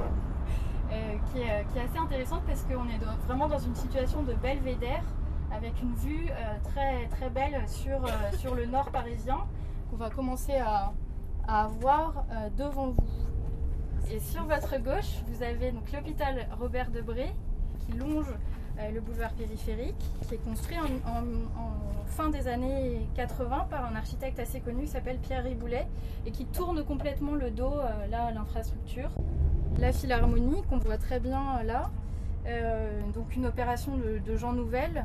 qui, 1.33 1.39
est, 1.39 1.81
assez 1.81 1.99
intéressante 1.99 2.43
parce 2.47 2.65
qu'on 2.65 2.89
est 2.89 2.99
vraiment 3.27 3.49
dans 3.49 3.59
une 3.59 3.77
situation 3.77 4.25
de 4.25 4.35
belvédère 4.35 5.05
avec 5.53 5.81
une 5.83 5.95
vue 5.95 6.29
euh, 6.31 6.71
très, 6.71 7.07
très 7.09 7.31
belle 7.31 7.63
sur, 7.67 8.05
euh, 8.05 8.09
sur 8.39 8.55
le 8.55 8.67
nord 8.67 8.91
parisien 8.91 9.39
qu'on 9.91 9.97
va 9.97 10.11
commencer 10.11 10.57
à, 10.57 10.93
à 11.49 11.67
voir 11.67 12.25
euh, 12.31 12.49
devant 12.57 12.91
vous. 12.91 14.11
Et 14.13 14.19
sur 14.19 14.45
votre 14.45 14.79
gauche, 14.79 15.23
vous 15.29 15.43
avez 15.43 15.73
donc 15.73 15.91
l'hôpital 15.93 16.47
Robert 16.59 16.91
Debré 16.91 17.33
qui 17.81 17.93
longe 17.93 18.33
le 18.95 19.01
boulevard 19.01 19.33
périphérique, 19.35 20.03
qui 20.27 20.35
est 20.35 20.39
construit 20.39 20.79
en, 20.79 22.07
fin 22.07 22.31
des 22.31 22.49
années 22.49 23.07
80 23.15 23.67
par 23.69 23.85
un 23.85 23.95
architecte 23.95 24.39
assez 24.39 24.61
connu 24.61 24.85
qui 24.85 24.89
s'appelle 24.89 25.19
Pierre 25.19 25.45
Riboulet 25.45 25.87
et 26.25 26.31
qui 26.31 26.47
tourne 26.47 26.83
complètement 26.83 27.35
le 27.35 27.51
dos 27.51 27.75
là 28.11 28.25
à 28.25 28.31
l'infrastructure. 28.31 29.11
La 29.79 29.93
Philharmonie 29.93 30.63
qu'on 30.71 30.79
voit 30.79 30.97
très 30.97 31.21
bien 31.21 31.63
là, 31.63 31.91
donc 33.13 33.37
une 33.37 33.45
opération 33.45 33.99
de, 33.99 34.19
de 34.19 34.37
Jean 34.37 34.53
Nouvel 34.55 35.05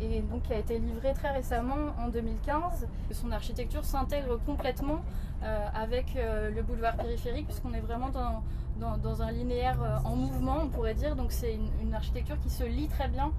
et 0.00 0.20
donc 0.20 0.42
qui 0.42 0.52
a 0.52 0.58
été 0.58 0.78
livré 0.78 1.12
très 1.14 1.30
récemment 1.30 1.94
en 1.98 2.08
2015. 2.08 2.86
Son 3.12 3.32
architecture 3.32 3.84
s'intègre 3.84 4.38
complètement 4.44 5.00
euh, 5.42 5.66
avec 5.74 6.16
euh, 6.16 6.50
le 6.50 6.62
boulevard 6.62 6.96
périphérique 6.96 7.46
puisqu'on 7.46 7.72
est 7.74 7.80
vraiment 7.80 8.10
dans, 8.10 8.96
dans, 8.98 9.22
un 9.22 9.30
linéaire 9.30 9.78
en 10.04 10.16
mouvement, 10.16 10.58
on 10.62 10.68
pourrait 10.68 10.94
dire. 10.94 11.16
Donc 11.16 11.32
c'est 11.32 11.58
une, 11.82 11.94
architecture 11.94 12.38
qui 12.40 12.50
se 12.50 12.64
lie 12.64 12.88
très 12.88 13.08
bien 13.08 13.32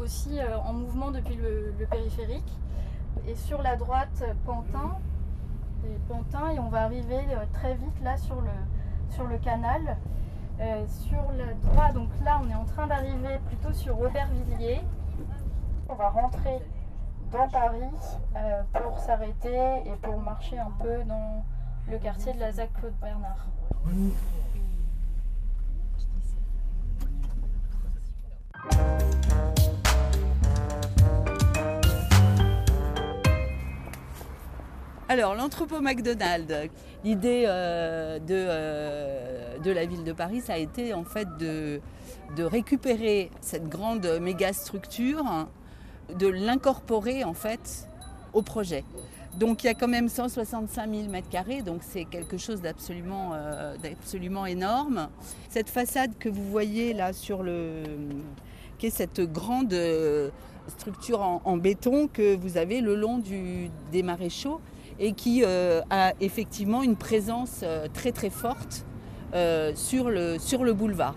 aussi 0.00 0.38
en 0.64 0.72
mouvement 0.72 1.10
depuis 1.10 1.36
le, 1.36 1.72
périphérique. 1.86 2.52
Et 3.28 3.34
sur 3.34 3.62
la 3.62 3.76
droite, 3.76 4.24
Pantin, 4.44 4.98
et 5.84 5.98
Pantin, 6.08 6.50
et 6.50 6.58
on 6.58 6.68
va 6.68 6.82
arriver 6.82 7.20
très 7.52 7.74
vite 7.74 8.02
là 8.02 8.16
sur 8.16 8.40
le, 8.40 9.14
sur 9.14 9.24
le 9.24 9.38
canal. 9.38 9.96
sur 10.88 11.22
la 11.36 11.54
droite, 11.70 11.94
donc 11.94 12.08
là 12.24 12.40
on 12.44 12.50
est 12.50 12.54
en 12.54 12.64
train 12.64 12.86
d'arriver 12.86 13.38
plutôt 13.48 13.72
sur 13.72 14.00
Aubervilliers, 14.00 14.82
on 15.88 15.94
va 15.94 16.08
rentrer 16.08 16.58
dans 17.32 17.48
Paris 17.48 17.80
euh, 18.36 18.62
pour 18.72 18.98
s'arrêter 18.98 19.82
et 19.84 19.96
pour 20.02 20.18
marcher 20.20 20.58
un 20.58 20.72
peu 20.82 21.04
dans 21.04 21.44
le 21.90 21.98
quartier 21.98 22.32
de 22.32 22.40
la 22.40 22.52
ZAC 22.52 22.72
Claude 22.74 22.94
Bernard. 23.00 23.46
Alors, 35.08 35.34
l'entrepôt 35.36 35.80
McDonald's, 35.80 36.68
l'idée 37.04 37.44
euh, 37.46 38.18
de, 38.18 38.26
euh, 38.30 39.58
de, 39.58 39.70
la 39.70 39.86
ville 39.86 40.02
de 40.02 40.12
Paris, 40.12 40.40
ça 40.40 40.54
a 40.54 40.56
été 40.56 40.92
en 40.94 41.04
fait 41.04 41.28
de, 41.38 41.80
de 42.36 42.42
récupérer 42.42 43.30
cette 43.40 43.68
grande 43.68 44.06
méga 44.20 44.52
structure 44.52 45.46
de 46.14 46.26
l'incorporer 46.26 47.24
en 47.24 47.34
fait 47.34 47.88
au 48.32 48.42
projet. 48.42 48.84
Donc 49.38 49.64
il 49.64 49.66
y 49.66 49.70
a 49.70 49.74
quand 49.74 49.88
même 49.88 50.08
165 50.08 50.90
000 50.90 51.08
mètres 51.08 51.28
carrés, 51.28 51.60
donc 51.60 51.82
c'est 51.82 52.06
quelque 52.06 52.38
chose 52.38 52.62
d'absolument, 52.62 53.32
euh, 53.34 54.46
énorme. 54.46 55.08
Cette 55.50 55.68
façade 55.68 56.12
que 56.18 56.30
vous 56.30 56.44
voyez 56.50 56.94
là 56.94 57.12
sur 57.12 57.42
le, 57.42 57.82
qui 58.78 58.86
est 58.86 58.90
cette 58.90 59.20
grande 59.20 59.74
euh, 59.74 60.30
structure 60.68 61.20
en, 61.20 61.56
béton 61.58 62.08
que 62.08 62.34
vous 62.34 62.56
avez 62.56 62.80
le 62.80 62.94
long 62.94 63.22
des 63.92 64.02
maréchaux 64.02 64.60
et 64.98 65.12
qui 65.12 65.42
euh, 65.44 65.82
a 65.90 66.14
effectivement 66.20 66.82
une 66.82 66.96
présence 66.96 67.62
très 67.92 68.12
très 68.12 68.30
forte 68.30 68.86
sur 69.74 70.08
le 70.08 70.72
boulevard. 70.72 71.14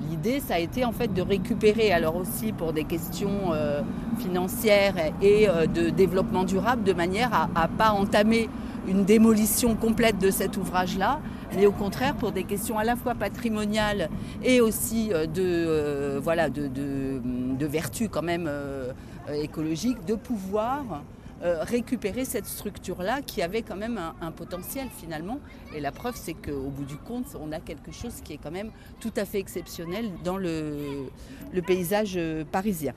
L'idée, 0.00 0.38
ça 0.38 0.54
a 0.54 0.58
été 0.58 0.84
en 0.84 0.92
fait 0.92 1.12
de 1.12 1.22
récupérer, 1.22 1.92
alors 1.92 2.14
aussi 2.16 2.52
pour 2.52 2.72
des 2.72 2.84
questions 2.84 3.52
euh, 3.52 3.82
financières 4.18 4.94
et 5.20 5.48
euh, 5.48 5.66
de 5.66 5.90
développement 5.90 6.44
durable, 6.44 6.84
de 6.84 6.92
manière 6.92 7.34
à 7.34 7.68
ne 7.68 7.76
pas 7.76 7.90
entamer 7.90 8.48
une 8.86 9.04
démolition 9.04 9.74
complète 9.74 10.18
de 10.18 10.30
cet 10.30 10.56
ouvrage-là, 10.56 11.20
mais 11.56 11.66
au 11.66 11.72
contraire 11.72 12.14
pour 12.14 12.30
des 12.30 12.44
questions 12.44 12.78
à 12.78 12.84
la 12.84 12.94
fois 12.94 13.16
patrimoniales 13.16 14.08
et 14.44 14.60
aussi 14.60 15.10
euh, 15.12 15.26
de, 15.26 16.20
vertu 17.66 18.08
quand 18.08 18.22
même 18.22 18.48
écologique, 19.34 20.04
de 20.06 20.14
pouvoir 20.14 21.02
euh, 21.40 21.62
récupérer 21.62 22.24
cette 22.24 22.46
structure-là 22.46 23.22
qui 23.22 23.42
avait 23.42 23.62
quand 23.62 23.76
même 23.76 24.00
un, 24.20 24.32
potentiel 24.32 24.88
finalement. 24.90 25.38
Et 25.72 25.78
la 25.80 25.92
preuve, 25.92 26.16
c'est 26.16 26.34
qu'au 26.34 26.68
bout 26.68 26.84
du 26.84 26.96
compte, 26.96 27.26
on 27.40 27.52
a 27.52 27.60
quelque 27.60 27.92
chose 27.92 28.20
qui 28.24 28.32
est 28.32 28.38
quand 28.38 28.50
même 28.50 28.72
tout 28.98 29.12
à 29.16 29.24
fait 29.24 29.38
exceptionnel 29.38 30.10
dans 30.24 30.36
le, 30.36 31.10
paysage 31.64 32.14
euh, 32.16 32.44
parisien. 32.44 32.92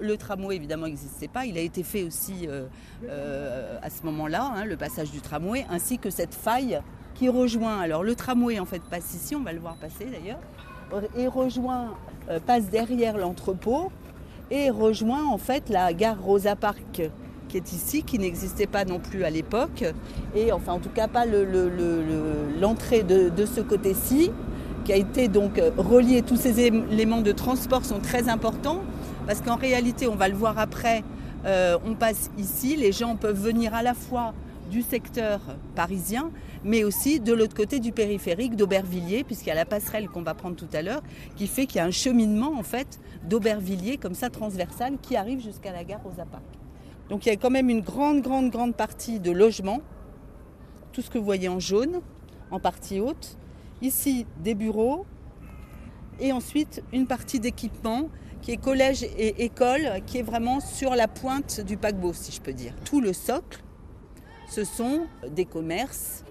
Le 0.00 0.18
tramway, 0.18 0.56
évidemment, 0.56 0.84
n'existait 0.84 1.28
pas. 1.28 1.46
Il 1.46 1.56
a 1.56 1.62
été 1.62 1.82
fait 1.82 2.02
aussi 2.02 2.46
euh, 2.46 3.78
à 3.80 3.88
ce 3.88 4.02
moment-là, 4.04 4.52
hein, 4.56 4.64
le 4.66 4.76
passage 4.76 5.10
du 5.10 5.22
tramway, 5.22 5.64
ainsi 5.70 5.98
que 5.98 6.10
cette 6.10 6.34
faille 6.34 6.78
qui 7.14 7.30
rejoint. 7.30 7.80
Alors, 7.80 8.02
le 8.02 8.14
tramway, 8.14 8.60
en 8.60 8.66
fait, 8.66 8.82
passe 8.82 9.14
ici, 9.14 9.34
on 9.34 9.42
va 9.42 9.54
le 9.54 9.60
voir 9.60 9.76
passer 9.76 10.04
d'ailleurs, 10.04 10.40
et 11.16 11.26
rejoint, 11.26 11.94
passe 12.46 12.68
derrière 12.68 13.16
l'entrepôt 13.16 13.90
et 14.50 14.68
rejoint, 14.68 15.26
en 15.26 15.38
fait, 15.38 15.68
la 15.68 15.92
gare 15.92 16.20
Rosa 16.20 16.56
Parks 16.56 17.02
qui 17.50 17.56
est 17.56 17.72
ici, 17.72 18.04
qui 18.04 18.18
n'existait 18.18 18.68
pas 18.68 18.84
non 18.84 19.00
plus 19.00 19.24
à 19.24 19.30
l'époque, 19.30 19.84
et 20.36 20.52
enfin 20.52 20.72
en 20.72 20.78
tout 20.78 20.88
cas 20.88 21.08
pas 21.08 21.24
l'entrée 21.26 23.02
de, 23.02 23.46
ce 23.46 23.60
côté-ci, 23.60 24.30
qui 24.84 24.92
a 24.92 24.96
été 24.96 25.28
donc 25.28 25.58
euh, 25.58 25.70
relié. 25.76 26.22
Tous 26.22 26.36
ces 26.36 26.60
éléments 26.60 27.20
de 27.20 27.32
transport 27.32 27.84
sont 27.84 27.98
très 27.98 28.28
importants, 28.28 28.82
parce 29.26 29.40
qu'en 29.40 29.56
réalité, 29.56 30.08
on 30.08 30.14
va 30.14 30.28
le 30.28 30.34
voir 30.34 30.58
après, 30.58 31.02
euh, 31.44 31.76
on 31.84 31.94
passe 31.94 32.30
ici, 32.38 32.76
les 32.76 32.92
gens 32.92 33.16
peuvent 33.16 33.40
venir 33.40 33.74
à 33.74 33.82
la 33.82 33.94
fois 33.94 34.32
du 34.70 34.82
secteur 34.82 35.40
parisien, 35.74 36.30
mais 36.64 36.84
aussi 36.84 37.18
de 37.18 37.32
l'autre 37.32 37.56
côté 37.56 37.80
du 37.80 37.90
périphérique 37.90 38.54
d'Aubervilliers, 38.54 39.24
puisqu'il 39.24 39.48
y 39.48 39.52
a 39.52 39.56
la 39.56 39.64
passerelle 39.64 40.08
qu'on 40.08 40.22
va 40.22 40.34
prendre 40.34 40.54
tout 40.54 40.68
à 40.72 40.82
l'heure, 40.82 41.02
qui 41.36 41.48
fait 41.48 41.66
qu'il 41.66 41.78
y 41.78 41.80
a 41.80 41.86
un 41.86 41.90
cheminement 41.90 42.52
en 42.56 42.62
fait 42.62 43.00
d'Aubervilliers 43.28 43.96
comme 43.96 44.14
ça 44.14 44.30
transversal 44.30 44.94
qui 45.02 45.16
arrive 45.16 45.42
jusqu'à 45.42 45.72
la 45.72 45.82
gare 45.82 46.00
aux 46.06 46.10
Parks. 46.10 46.59
Donc 47.10 47.26
il 47.26 47.28
y 47.28 47.32
a 47.32 47.36
quand 47.36 47.50
même 47.50 47.68
une 47.68 47.80
grande, 47.80 48.22
grande, 48.22 48.50
grande 48.50 48.74
partie 48.74 49.18
de 49.18 49.32
logement. 49.32 49.82
Tout 50.92 51.02
ce 51.02 51.10
que 51.10 51.18
vous 51.18 51.24
voyez 51.24 51.48
en 51.48 51.58
jaune, 51.58 52.00
en 52.52 52.60
partie 52.60 53.00
haute. 53.00 53.36
Ici, 53.82 54.26
des 54.38 54.54
bureaux. 54.54 55.04
Et 56.20 56.32
ensuite, 56.32 56.82
une 56.92 57.08
partie 57.08 57.40
d'équipement 57.40 58.08
qui 58.42 58.52
est 58.52 58.56
collège 58.56 59.02
et 59.02 59.44
école, 59.44 60.00
qui 60.06 60.18
est 60.18 60.22
vraiment 60.22 60.60
sur 60.60 60.94
la 60.94 61.08
pointe 61.08 61.60
du 61.60 61.76
paquebot, 61.76 62.12
si 62.12 62.30
je 62.30 62.40
peux 62.40 62.52
dire. 62.52 62.74
Tout 62.84 63.00
le 63.00 63.12
socle, 63.12 63.60
ce 64.48 64.64
sont 64.64 65.06
des 65.28 65.44
commerces, 65.44 66.24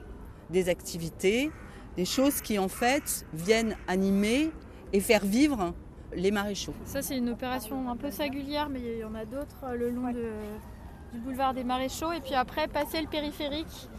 des 0.50 0.70
activités, 0.70 1.52
des 1.98 2.06
choses 2.06 2.42
qui 2.42 2.58
en 2.58 2.70
fait 2.70 3.26
viennent 3.34 3.76
animer 3.88 4.52
et 4.94 5.02
faire 5.02 5.26
vivre 5.26 5.74
les 6.16 6.32
maréchaux. 6.32 6.74
Ça, 6.86 7.02
c'est 7.02 7.18
une 7.18 7.30
opération 7.30 7.90
un 7.90 7.96
peu 7.96 8.12
singulière, 8.12 8.70
mais 8.70 8.80
il 8.80 9.00
y 9.00 9.04
en 9.04 9.16
a 9.16 9.26
d'autres 9.26 9.64
euh, 9.64 9.76
le 9.76 9.90
long 9.92 10.12
de, 10.12 10.32
du 11.14 11.20
boulevard 11.20 11.54
des 11.54 11.64
Maréchaux. 11.64 12.12
Et 12.12 12.20
puis 12.20 12.36
après, 12.36 12.68
passer 12.68 13.02
le 13.02 13.08
périphérique 13.08 13.90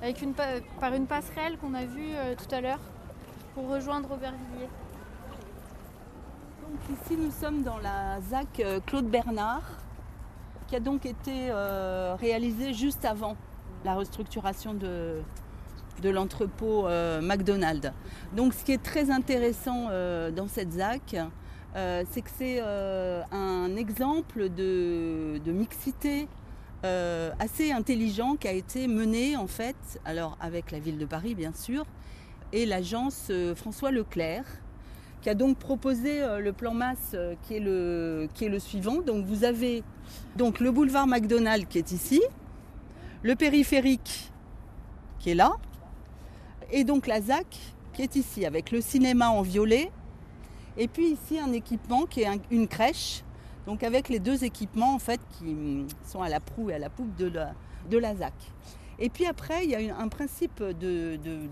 avec 0.00 0.22
une, 0.22 0.34
par 0.34 0.94
une 0.94 1.06
passerelle 1.06 1.58
qu'on 1.58 1.74
a 1.74 1.84
vue 1.84 2.14
euh, 2.14 2.34
tout 2.34 2.54
à 2.54 2.60
l'heure 2.60 2.80
pour 3.54 3.68
rejoindre 3.68 4.10
Aubervilliers. 4.10 4.68
Donc 6.62 6.98
ici, 6.98 7.16
nous 7.16 7.30
sommes 7.30 7.62
dans 7.62 7.78
la 7.78 8.20
ZAC 8.20 8.60
euh, 8.60 8.80
Claude 8.86 9.06
Bernard, 9.06 9.62
qui 10.68 10.76
a 10.76 10.80
donc 10.80 11.06
été 11.06 11.50
réalisée 12.20 12.74
juste 12.74 13.06
avant 13.06 13.36
la 13.86 13.94
restructuration 13.94 14.74
de, 14.74 15.22
de 16.02 16.10
l'entrepôt 16.10 16.86
McDonald's. 17.22 17.90
Donc 18.34 18.52
ce 18.52 18.66
qui 18.66 18.72
est 18.72 18.82
très 18.82 19.10
intéressant 19.10 19.84
dans 20.30 20.46
cette 20.46 20.72
ZAC, 20.72 21.16
euh, 21.76 22.04
c'est 22.10 22.22
que 22.22 22.30
c'est 22.36 22.58
euh, 22.62 23.22
un 23.30 23.76
exemple 23.76 24.48
de, 24.48 25.40
mixité 25.46 26.26
euh, 26.84 27.30
assez 27.38 27.72
intelligent 27.72 28.36
qui 28.36 28.48
a 28.48 28.52
été 28.52 28.88
mené 28.88 29.36
en 29.36 29.46
fait, 29.46 29.76
alors 30.04 30.38
avec 30.40 30.70
la 30.70 30.78
ville 30.78 30.98
de 30.98 31.04
Paris 31.04 31.34
bien 31.34 31.52
sûr, 31.52 31.84
et 32.52 32.64
l'agence 32.64 33.30
François 33.56 33.90
Leclerc, 33.90 34.44
qui 35.20 35.28
a 35.28 35.34
donc 35.34 35.58
proposé 35.58 36.22
le 36.40 36.52
plan 36.52 36.72
masse 36.72 37.14
qui 37.42 37.56
est 37.56 37.60
le, 37.60 38.28
suivant. 38.58 39.02
Donc 39.02 39.26
vous 39.26 39.44
avez 39.44 39.82
donc 40.36 40.60
le 40.60 40.70
boulevard 40.70 41.06
McDonald 41.06 41.68
qui 41.68 41.76
est 41.78 41.92
ici, 41.92 42.22
le 43.22 43.34
périphérique 43.34 44.32
qui 45.18 45.30
est 45.30 45.34
là, 45.34 45.52
et 46.70 46.84
donc 46.84 47.06
la 47.06 47.20
ZAC 47.20 47.46
qui 47.92 48.02
est 48.02 48.16
ici, 48.16 48.46
avec 48.46 48.70
le 48.70 48.80
cinéma 48.80 49.28
en 49.28 49.42
violet 49.42 49.90
et 50.78 50.86
puis 50.86 51.10
ici 51.10 51.38
un 51.38 51.52
équipement 51.52 52.06
qui 52.06 52.22
est 52.22 52.40
une 52.50 52.68
crèche, 52.68 53.24
donc 53.66 53.82
avec 53.82 54.08
les 54.08 54.20
deux 54.20 54.44
équipements 54.44 54.94
en 54.94 54.98
fait 54.98 55.20
qui 55.36 55.44
mm, 55.44 55.88
sont 56.06 56.22
à 56.22 56.28
la 56.28 56.40
proue 56.40 56.70
et 56.70 56.74
à 56.74 56.78
la 56.78 56.88
poupe 56.88 57.14
de 57.16 57.28
la, 57.98 58.14
ZAC. 58.14 58.32
Et 59.00 59.10
puis 59.10 59.26
après, 59.26 59.64
il 59.64 59.70
y 59.70 59.74
a 59.74 59.96
un 59.96 60.08
principe 60.08 60.62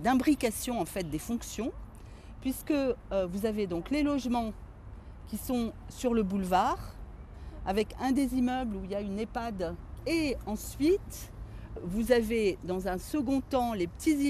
d'imbrication 0.03 0.81
en 0.81 0.85
fait 0.85 1.09
des 1.11 1.19
fonctions, 1.19 1.73
puisque 2.41 2.71
euh, 2.71 3.27
vous 3.27 3.47
avez 3.47 3.67
donc 3.67 3.91
les 3.91 4.03
logements 4.03 4.53
qui 5.27 5.37
sont 5.37 5.73
sur 5.89 6.15
le 6.15 6.23
boulevard, 6.23 6.95
avec 7.67 7.89
un 8.01 8.13
des 8.13 8.35
immeubles 8.35 8.77
où 8.77 8.85
il 8.85 8.93
y 8.93 8.95
a 8.95 9.01
une 9.01 9.19
EHPAD, 9.19 9.75
et 10.07 10.37
ensuite 10.47 11.33
vous 11.83 12.13
avez 12.13 12.59
dans 12.65 12.89
un 12.89 12.97
second 12.97 13.41
temps 13.41 13.75
les 13.75 13.89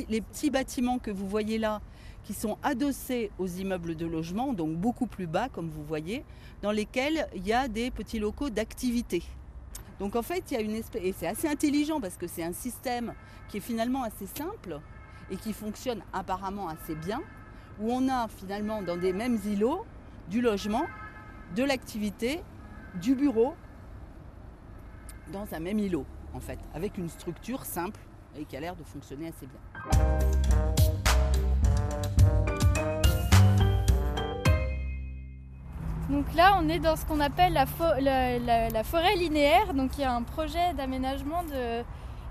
les 0.09 0.21
petits 0.21 0.51
bâtiments 0.51 0.99
que 0.99 1.11
vous 1.11 1.29
voyez 1.29 1.59
là, 1.59 1.81
qui 2.27 2.35
sont 2.35 2.59
adossés 2.65 3.31
aux 3.39 3.47
immeubles 3.47 3.95
de 3.95 4.05
logement, 4.05 4.53
donc 4.53 4.77
beaucoup 4.77 5.07
plus 5.07 5.29
bas 5.29 5.49
comme 5.49 5.71
vous 5.71 5.85
voyez, 5.85 6.25
dans 6.61 6.73
lesquels 6.73 7.29
il 7.37 7.47
y 7.47 7.53
a 7.53 7.69
des 7.69 7.93
petits 7.93 8.19
locaux 8.19 8.51
d'activité. 8.51 9.23
Donc 10.01 10.17
en 10.17 10.23
fait, 10.23 10.43
il 10.51 10.55
y 10.55 10.57
a 10.57 10.61
une 10.61 10.75
espèce 10.75 11.03
et 11.05 11.13
c'est 11.13 11.29
assez 11.29 11.47
intelligent 11.47 12.01
parce 12.01 12.17
que 12.17 12.27
c'est 12.27 12.43
un 12.43 12.53
système 12.53 13.15
qui 13.49 13.59
est 13.59 13.61
finalement 13.61 14.03
assez 14.03 14.27
simple 14.27 14.81
et 15.31 15.37
qui 15.37 15.53
fonctionne 15.53 16.03
apparemment 16.13 16.69
assez 16.69 16.97
bien, 16.97 17.21
où 17.81 17.93
on 17.93 18.09
a 18.09 18.27
finalement 18.27 18.83
dans 18.83 18.97
des 18.97 19.13
mêmes 19.13 19.39
îlots 19.47 19.87
du 20.29 20.41
logement, 20.41 20.85
de 21.55 21.63
l'activité, 21.63 22.43
du 23.01 23.15
bureau 23.15 23.55
dans 25.33 25.47
un 25.53 25.61
même 25.61 25.79
îlot 25.79 26.07
en 26.35 26.41
fait, 26.41 26.59
avec 26.75 26.99
une 26.99 27.09
structure 27.09 27.65
simple 27.65 28.01
et 28.37 28.45
qui 28.45 28.57
a 28.57 28.61
l'air 28.61 28.75
de 28.75 28.83
fonctionner 28.83 29.29
assez 29.29 29.47
bien. 29.47 30.46
Donc 36.09 36.33
là, 36.35 36.57
on 36.63 36.69
est 36.69 36.79
dans 36.79 36.95
ce 36.95 37.05
qu'on 37.05 37.19
appelle 37.19 37.53
la, 37.55 37.67
forêt 37.67 39.17
linéaire. 39.17 39.75
Donc 39.75 39.99
il 39.99 40.03
y 40.03 40.05
a 40.05 40.15
un 40.15 40.23
projet 40.23 40.73
d'aménagement 40.75 41.43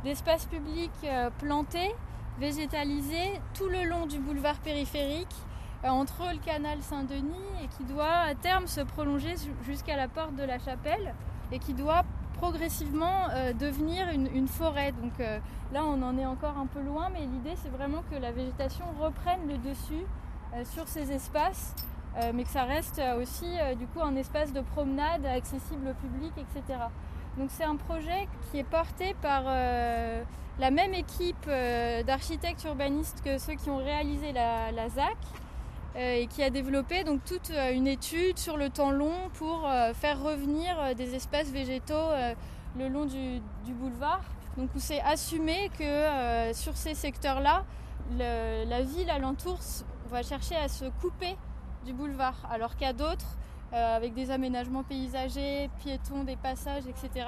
d'espaces 0.03 0.46
publics 0.46 0.91
euh, 1.03 1.29
plantés, 1.39 1.94
végétalisés 2.39 3.41
tout 3.53 3.67
le 3.67 3.84
long 3.84 4.06
du 4.06 4.19
boulevard 4.19 4.58
périphérique 4.60 5.36
euh, 5.84 5.89
entre 5.89 6.32
le 6.32 6.38
canal 6.38 6.78
Saint-Denis 6.82 7.34
et 7.63 7.67
qui 7.76 7.84
doit 7.84 8.13
à 8.30 8.36
terme 8.36 8.67
se 8.67 8.80
prolonger 8.80 9.36
jusqu'à 9.65 9.97
la 9.97 10.08
porte 10.08 10.36
de 10.36 10.43
la 10.43 10.60
chapelle 10.60 11.13
et 11.52 11.60
qui 11.60 11.73
doit 11.73 12.04
progressivement 12.38 13.28
euh, 13.34 13.52
devenir 13.52 14.08
une, 14.10 14.47
forêt. 14.47 14.93
Donc 14.93 15.19
là, 15.73 15.84
on 15.84 16.02
en 16.02 16.17
est 16.17 16.26
encore 16.26 16.58
un 16.58 16.67
peu 16.67 16.82
loin, 16.82 17.10
mais 17.12 17.21
l'idée, 17.21 17.56
c'est 17.62 17.71
vraiment 17.71 18.04
que 18.10 18.15
la 18.15 18.32
végétation 18.32 18.86
reprenne 19.02 19.47
le 19.47 19.58
dessus 19.58 20.06
sur 20.63 20.88
ces 20.88 21.12
espaces 21.12 21.73
euh, 22.17 22.32
mais 22.34 22.43
que 22.43 22.49
ça 22.49 22.63
reste 22.63 23.01
aussi 23.21 23.45
euh, 23.45 23.75
du 23.75 23.88
coup 23.88 24.01
un 24.01 24.15
espace 24.15 24.54
de 24.54 24.62
promenade 24.62 25.25
accessible 25.25 25.89
au 25.89 25.93
public, 25.93 26.32
etc. 26.38 26.80
Donc 27.38 27.49
c'est 27.51 27.65
un 27.65 27.75
projet 27.75 28.30
qui 28.49 28.60
est 28.60 28.63
porté 28.63 29.13
par 29.21 29.43
euh, 29.47 30.23
la 30.58 30.71
même 30.71 30.93
équipe 30.93 31.49
d'architectes 32.08 32.63
urbanistes 32.63 33.21
que 33.25 33.38
ceux 33.38 33.56
qui 33.56 33.69
ont 33.69 33.78
réalisé 33.78 34.32
la, 34.32 34.89
ZAC 34.89 35.17
et 35.97 36.28
qui 36.28 36.43
a 36.43 36.49
développé 36.49 37.04
donc 37.04 37.25
toute 37.25 37.51
une 37.73 37.88
étude 37.88 38.38
sur 38.38 38.56
le 38.56 38.69
temps 38.69 38.91
long 38.91 39.30
pour 39.34 39.67
faire 39.95 40.21
revenir 40.23 40.95
des 40.95 41.13
espaces 41.13 41.49
végétaux 41.49 42.08
le 42.78 42.88
long 42.88 43.04
du, 43.04 43.41
boulevard. 43.73 44.21
Donc 44.56 44.69
où 44.73 44.80
c'est 44.80 45.01
assumé 45.01 45.69
que 45.78 46.54
sur 46.54 46.78
ces 46.78 46.95
secteurs-là, 46.95 47.65
la 48.17 48.82
ville 48.82 49.10
alentour 49.10 49.60
va 50.10 50.23
chercher 50.23 50.56
à 50.56 50.69
se 50.69 50.86
couper 51.01 51.36
du 51.86 51.93
boulevard, 51.93 52.36
alors 52.52 52.71
a 52.82 52.93
d'autres, 52.93 53.38
euh, 53.74 53.95
avec 53.95 54.13
des 54.13 54.32
aménagements 54.32 54.84
paysagers, 54.84 55.69
piétons, 55.80 56.24
des 56.24 56.36
passages, 56.36 56.84
etc. 56.88 57.28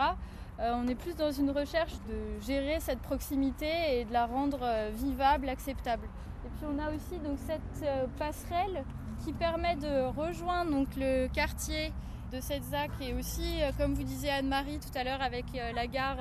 Euh, 0.59 0.73
on 0.75 0.87
est 0.87 0.95
plus 0.95 1.15
dans 1.15 1.31
une 1.31 1.51
recherche 1.51 1.93
de 2.09 2.45
gérer 2.45 2.79
cette 2.79 2.99
proximité 2.99 3.69
et 3.91 4.05
de 4.05 4.11
la 4.11 4.25
rendre 4.25 4.59
euh, 4.61 4.89
vivable, 4.93 5.47
acceptable. 5.47 6.07
Et 6.45 6.49
puis 6.49 6.65
on 6.67 6.79
a 6.79 6.89
aussi 6.89 7.19
donc 7.19 7.37
cette 7.45 7.89
passerelle 8.17 8.83
qui 9.23 9.33
permet 9.33 9.75
de 9.75 10.05
rejoindre 10.15 10.71
donc 10.71 10.87
le 10.95 11.27
quartier 11.27 11.91
de 12.31 12.39
cette 12.39 12.63
ZAC 12.63 12.91
et 13.01 13.13
aussi, 13.13 13.59
comme 13.77 13.93
vous 13.93 14.03
disiez 14.03 14.29
Anne-Marie 14.29 14.79
tout 14.79 14.97
à 14.97 15.03
l'heure, 15.03 15.21
avec 15.21 15.45
la 15.75 15.87
gare 15.87 16.17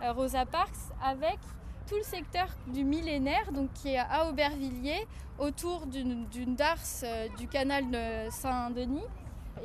Rosa 0.00 0.46
Parks, 0.46 0.90
avec 1.04 1.38
tout 1.86 1.96
le 1.96 2.02
secteur 2.02 2.48
du 2.68 2.84
millénaire, 2.84 3.52
donc 3.52 3.72
qui 3.74 3.88
est 3.88 3.98
à 3.98 4.28
Aubervilliers, 4.28 5.06
autour 5.38 5.86
d'une 5.86 6.54
darse 6.54 7.04
euh, 7.06 7.28
du 7.38 7.48
canal 7.48 7.90
de 7.90 8.30
Saint-Denis, 8.30 9.06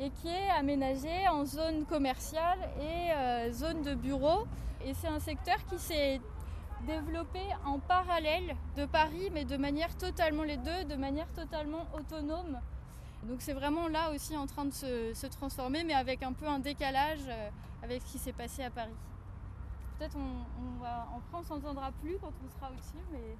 et 0.00 0.10
qui 0.10 0.28
est 0.28 0.50
aménagé 0.58 1.28
en 1.28 1.44
zone 1.44 1.84
commerciale 1.86 2.58
et 2.80 3.12
euh, 3.12 3.52
zone 3.52 3.82
de 3.82 3.94
bureaux. 3.94 4.46
Et 4.84 4.94
c'est 4.94 5.08
un 5.08 5.20
secteur 5.20 5.56
qui 5.66 5.78
s'est 5.78 6.20
développé 6.86 7.40
en 7.66 7.78
parallèle 7.78 8.54
de 8.76 8.84
Paris, 8.86 9.30
mais 9.32 9.44
de 9.44 9.56
manière 9.56 9.96
totalement 9.96 10.44
les 10.44 10.56
deux, 10.56 10.84
de 10.84 10.94
manière 10.94 11.28
totalement 11.32 11.86
autonome. 11.98 12.58
Donc 13.24 13.40
c'est 13.40 13.52
vraiment 13.52 13.88
là 13.88 14.10
aussi 14.14 14.36
en 14.36 14.46
train 14.46 14.64
de 14.64 14.72
se, 14.72 15.26
transformer, 15.26 15.82
mais 15.84 15.94
avec 15.94 16.22
un 16.22 16.32
peu 16.32 16.46
un 16.46 16.60
décalage 16.60 17.18
euh, 17.28 17.48
avec 17.82 18.02
ce 18.02 18.12
qui 18.12 18.18
s'est 18.18 18.32
passé 18.32 18.62
à 18.62 18.70
Paris. 18.70 18.94
Peut-être 19.98 20.16
on, 20.16 20.44
on 21.36 21.42
s'entendra 21.42 21.90
plus 22.00 22.18
quand 22.20 22.32
on 22.44 22.48
sera 22.56 22.70
au-dessus, 22.70 23.02
mais. 23.12 23.36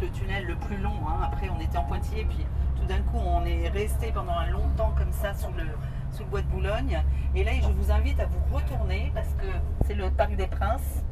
Le 0.00 0.10
tunnel 0.10 0.46
le 0.46 0.56
plus 0.56 0.76
long. 0.78 0.94
Hein. 1.06 1.20
Après, 1.24 1.48
on 1.48 1.60
était 1.60 1.78
en 1.78 1.84
Poitiers, 1.84 2.24
puis 2.24 2.46
tout 2.76 2.86
d'un 2.86 3.00
coup, 3.02 3.18
on 3.18 3.44
est 3.44 3.68
resté 3.68 4.12
pendant 4.12 4.32
un 4.32 4.48
long 4.50 4.68
temps 4.76 4.92
comme 4.96 5.12
ça 5.12 5.34
sous 5.34 5.52
le, 5.52 5.64
sous 6.12 6.24
le 6.24 6.30
bois 6.30 6.42
de 6.42 6.46
Boulogne. 6.46 7.02
Et 7.34 7.44
là, 7.44 7.52
je 7.60 7.68
vous 7.68 7.90
invite 7.90 8.20
à 8.20 8.26
vous 8.26 8.56
retourner 8.56 9.10
parce 9.14 9.28
que 9.34 9.46
c'est 9.86 9.94
le 9.94 10.10
Parc 10.10 10.36
des 10.36 10.46
Princes 10.46 11.02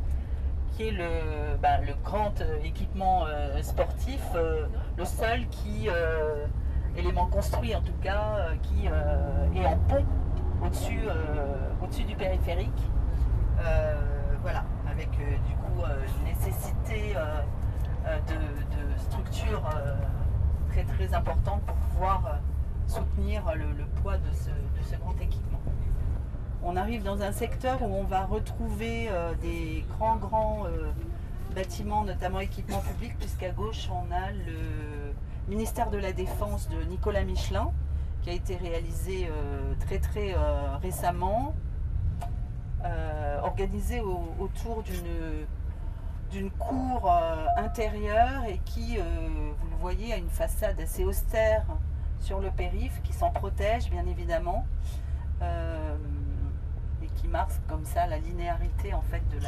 qui 0.72 0.88
est 0.88 0.90
le, 0.90 1.56
bah, 1.62 1.78
le 1.80 1.94
grand 2.04 2.38
euh, 2.40 2.58
équipement 2.62 3.24
euh, 3.26 3.62
sportif, 3.62 4.20
euh, 4.34 4.66
le 4.98 5.04
seul 5.06 5.46
qui, 5.48 5.88
élément 6.96 7.26
construit 7.26 7.74
en 7.74 7.82
tout 7.82 7.96
cas, 8.02 8.48
qui 8.62 8.86
est 8.86 9.66
en 9.66 9.76
pont 9.76 10.04
au-dessus 10.64 11.00
au 11.82 11.86
du 11.86 12.16
périphérique. 12.16 12.82
voilà, 14.40 14.64
avec 14.90 15.10
du 15.10 15.54
coup 15.56 15.82
nécessité 16.24 17.14
de, 18.06 19.00
structure 19.00 19.62
très 20.70 20.84
très 20.84 21.14
importante 21.14 21.62
pour 21.62 21.74
pouvoir 21.76 22.38
soutenir 22.86 23.42
le, 23.54 23.84
poids 24.02 24.16
de 24.16 24.30
ce, 24.32 24.96
grand 24.96 25.20
équipement. 25.20 25.60
On 26.62 26.76
arrive 26.76 27.02
dans 27.02 27.22
un 27.22 27.32
secteur 27.32 27.82
où 27.82 27.94
on 27.94 28.04
va 28.04 28.24
retrouver 28.24 29.10
des 29.42 29.84
grands 29.96 30.16
grands 30.16 30.64
bâtiments, 31.54 32.04
notamment 32.04 32.40
équipements 32.40 32.80
publics, 32.80 33.16
puisqu'à 33.18 33.50
gauche 33.50 33.88
on 33.90 34.12
a 34.12 34.30
le 34.30 35.12
ministère 35.48 35.90
de 35.90 35.98
la 35.98 36.12
Défense 36.12 36.68
de 36.68 36.82
Nicolas 36.84 37.24
Michelin, 37.24 37.70
qui 38.22 38.30
a 38.30 38.32
été 38.32 38.56
réalisé 38.56 39.28
euh, 39.30 39.74
très 39.78 39.98
très 39.98 40.34
euh, 40.34 40.76
récemment, 40.82 41.54
euh, 42.84 43.38
organisé 43.40 44.00
autour 44.00 44.82
d'une 44.82 45.46
cour 46.58 47.10
intérieure 47.56 48.44
et 48.48 48.58
qui, 48.64 48.96
vous 48.96 49.70
le 49.70 49.76
voyez, 49.80 50.12
a 50.12 50.16
une 50.16 50.30
façade 50.30 50.80
assez 50.80 51.04
austère 51.04 51.64
sur 52.20 52.40
le 52.40 52.50
périph, 52.50 53.00
qui 53.02 53.12
s'en 53.12 53.30
protège 53.30 53.90
bien 53.90 54.06
évidemment, 54.06 54.66
et 55.42 57.08
qui 57.16 57.28
marque 57.28 57.52
comme 57.68 57.84
ça 57.84 58.06
la 58.06 58.18
linéarité 58.18 58.94
en 58.94 59.02
fait 59.02 59.22
de 59.28 59.38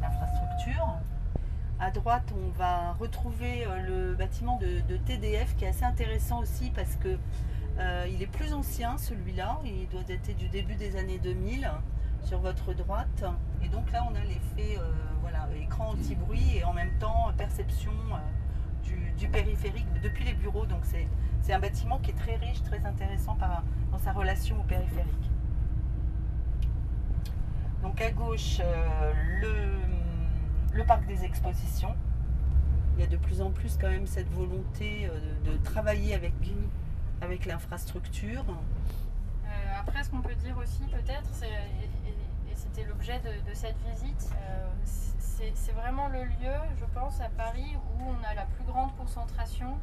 l'infrastructure. 0.00 0.86
La, 0.86 1.00
à 1.80 1.90
droite, 1.90 2.32
on 2.36 2.50
va 2.56 2.92
retrouver 2.94 3.66
euh, 3.66 3.82
le 3.82 4.14
bâtiment 4.14 4.58
de, 4.58 4.96
TDF 4.96 5.56
qui 5.56 5.64
est 5.64 5.68
assez 5.68 5.84
intéressant 5.84 6.40
aussi 6.40 6.70
parce 6.70 6.94
que 6.96 7.18
euh, 7.78 8.06
il 8.08 8.22
est 8.22 8.28
plus 8.28 8.52
ancien 8.54 8.96
celui-là, 8.96 9.58
il 9.64 9.88
doit 9.88 10.02
dater 10.02 10.34
du 10.34 10.48
début 10.48 10.76
des 10.76 10.96
années 10.96 11.18
2000 11.18 11.70
sur 12.22 12.38
votre 12.38 12.72
droite. 12.74 13.24
Et 13.62 13.68
donc 13.68 13.90
là, 13.92 14.06
on 14.10 14.14
a 14.14 14.20
l'effet 14.20 14.78
euh, 14.78 14.92
écran 15.62 15.90
anti-bruit 15.90 16.58
et 16.58 16.64
en 16.64 16.72
même 16.72 16.92
temps 16.98 17.32
perception 17.36 17.92
du, 19.16 19.28
périphérique 19.28 19.86
depuis 20.02 20.24
les 20.24 20.34
bureaux. 20.34 20.66
Donc 20.66 20.84
c'est 20.84 21.52
un 21.52 21.58
bâtiment 21.58 21.98
qui 21.98 22.10
est 22.10 22.14
très 22.14 22.36
riche, 22.36 22.62
très 22.62 22.84
intéressant 22.84 23.36
dans 23.90 23.98
sa 23.98 24.12
relation 24.12 24.60
au 24.60 24.64
périphérique. 24.64 25.30
Donc 27.82 28.00
à 28.00 28.10
gauche, 28.10 28.60
le 29.40 29.84
le 30.74 30.84
parc 30.84 31.06
des 31.06 31.24
expositions. 31.24 31.94
Il 32.96 33.00
y 33.00 33.04
a 33.04 33.06
de 33.06 33.16
plus 33.16 33.40
en 33.40 33.50
plus 33.50 33.76
quand 33.80 33.88
même 33.88 34.06
cette 34.06 34.30
volonté 34.30 35.08
euh, 35.08 35.18
de, 35.44 35.56
travailler 35.58 36.14
avec, 36.14 36.34
avec 37.20 37.46
l'infrastructure. 37.46 38.44
Euh, 38.48 39.48
après, 39.80 40.04
ce 40.04 40.10
qu'on 40.10 40.20
peut 40.20 40.34
dire 40.34 40.56
aussi 40.58 40.82
peut-être, 40.90 41.30
et, 41.42 41.88
c'était 42.74 42.88
l'objet 42.88 43.20
de, 43.20 43.54
cette 43.54 43.76
visite, 43.82 44.30
euh, 44.34 44.68
c'est 44.84 45.72
vraiment 45.72 46.08
le 46.08 46.24
lieu, 46.24 46.56
je 46.76 46.84
pense, 46.86 47.20
à 47.20 47.28
Paris 47.28 47.76
où 47.76 48.02
on 48.02 48.24
a 48.24 48.34
la 48.34 48.46
plus 48.46 48.64
grande 48.64 48.94
concentration 48.96 49.78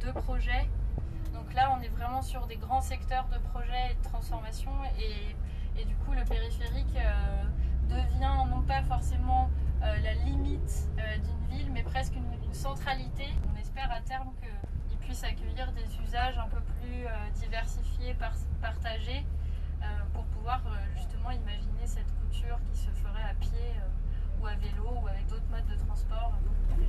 de 0.00 0.10
projets. 0.12 0.68
Donc 1.32 1.52
là, 1.54 1.76
on 1.78 1.82
est 1.82 1.88
vraiment 1.88 2.22
sur 2.22 2.46
des 2.46 2.56
grands 2.56 2.80
secteurs 2.80 3.28
de 3.28 3.38
projets 3.50 3.92
et 3.92 3.94
de 3.94 4.02
transformation 4.02 4.70
et, 4.98 5.84
du 5.84 5.94
coup, 5.96 6.12
le 6.12 6.24
périphérique 6.24 6.96
devient 7.88 8.48
non 8.50 8.62
pas 8.62 8.82
forcément 8.82 9.48
euh, 9.82 9.96
la 10.02 10.14
limite 10.14 10.88
euh, 10.98 11.18
d'une 11.18 11.56
ville, 11.56 11.70
mais 11.72 11.82
presque 11.82 12.14
une, 12.14 12.24
centralité. 12.52 13.26
On 13.52 13.60
espère 13.60 13.92
à 13.92 14.00
terme 14.00 14.32
qu'il 14.40 14.98
puisse 14.98 15.22
accueillir 15.22 15.70
des 15.72 15.86
usages 16.04 16.36
un 16.38 16.48
peu 16.48 16.60
plus 16.60 17.06
euh, 17.06 17.10
diversifiés, 17.34 18.16
partagés, 18.60 19.24
pour 20.12 20.24
pouvoir 20.24 20.60
justement 20.96 21.30
imaginer 21.30 21.86
cette 21.86 22.10
couture 22.20 22.58
qui 22.72 22.80
se 22.80 22.90
ferait 23.02 23.30
à 23.30 23.34
pied 23.40 23.74
ou 24.40 24.46
à 24.46 24.54
vélo 24.54 25.00
ou 25.02 25.06
avec 25.08 25.26
d'autres 25.28 25.48
modes 25.50 25.66
de 25.68 25.84
transport 25.86 26.32
beaucoup 26.42 26.74
plus 26.74 26.88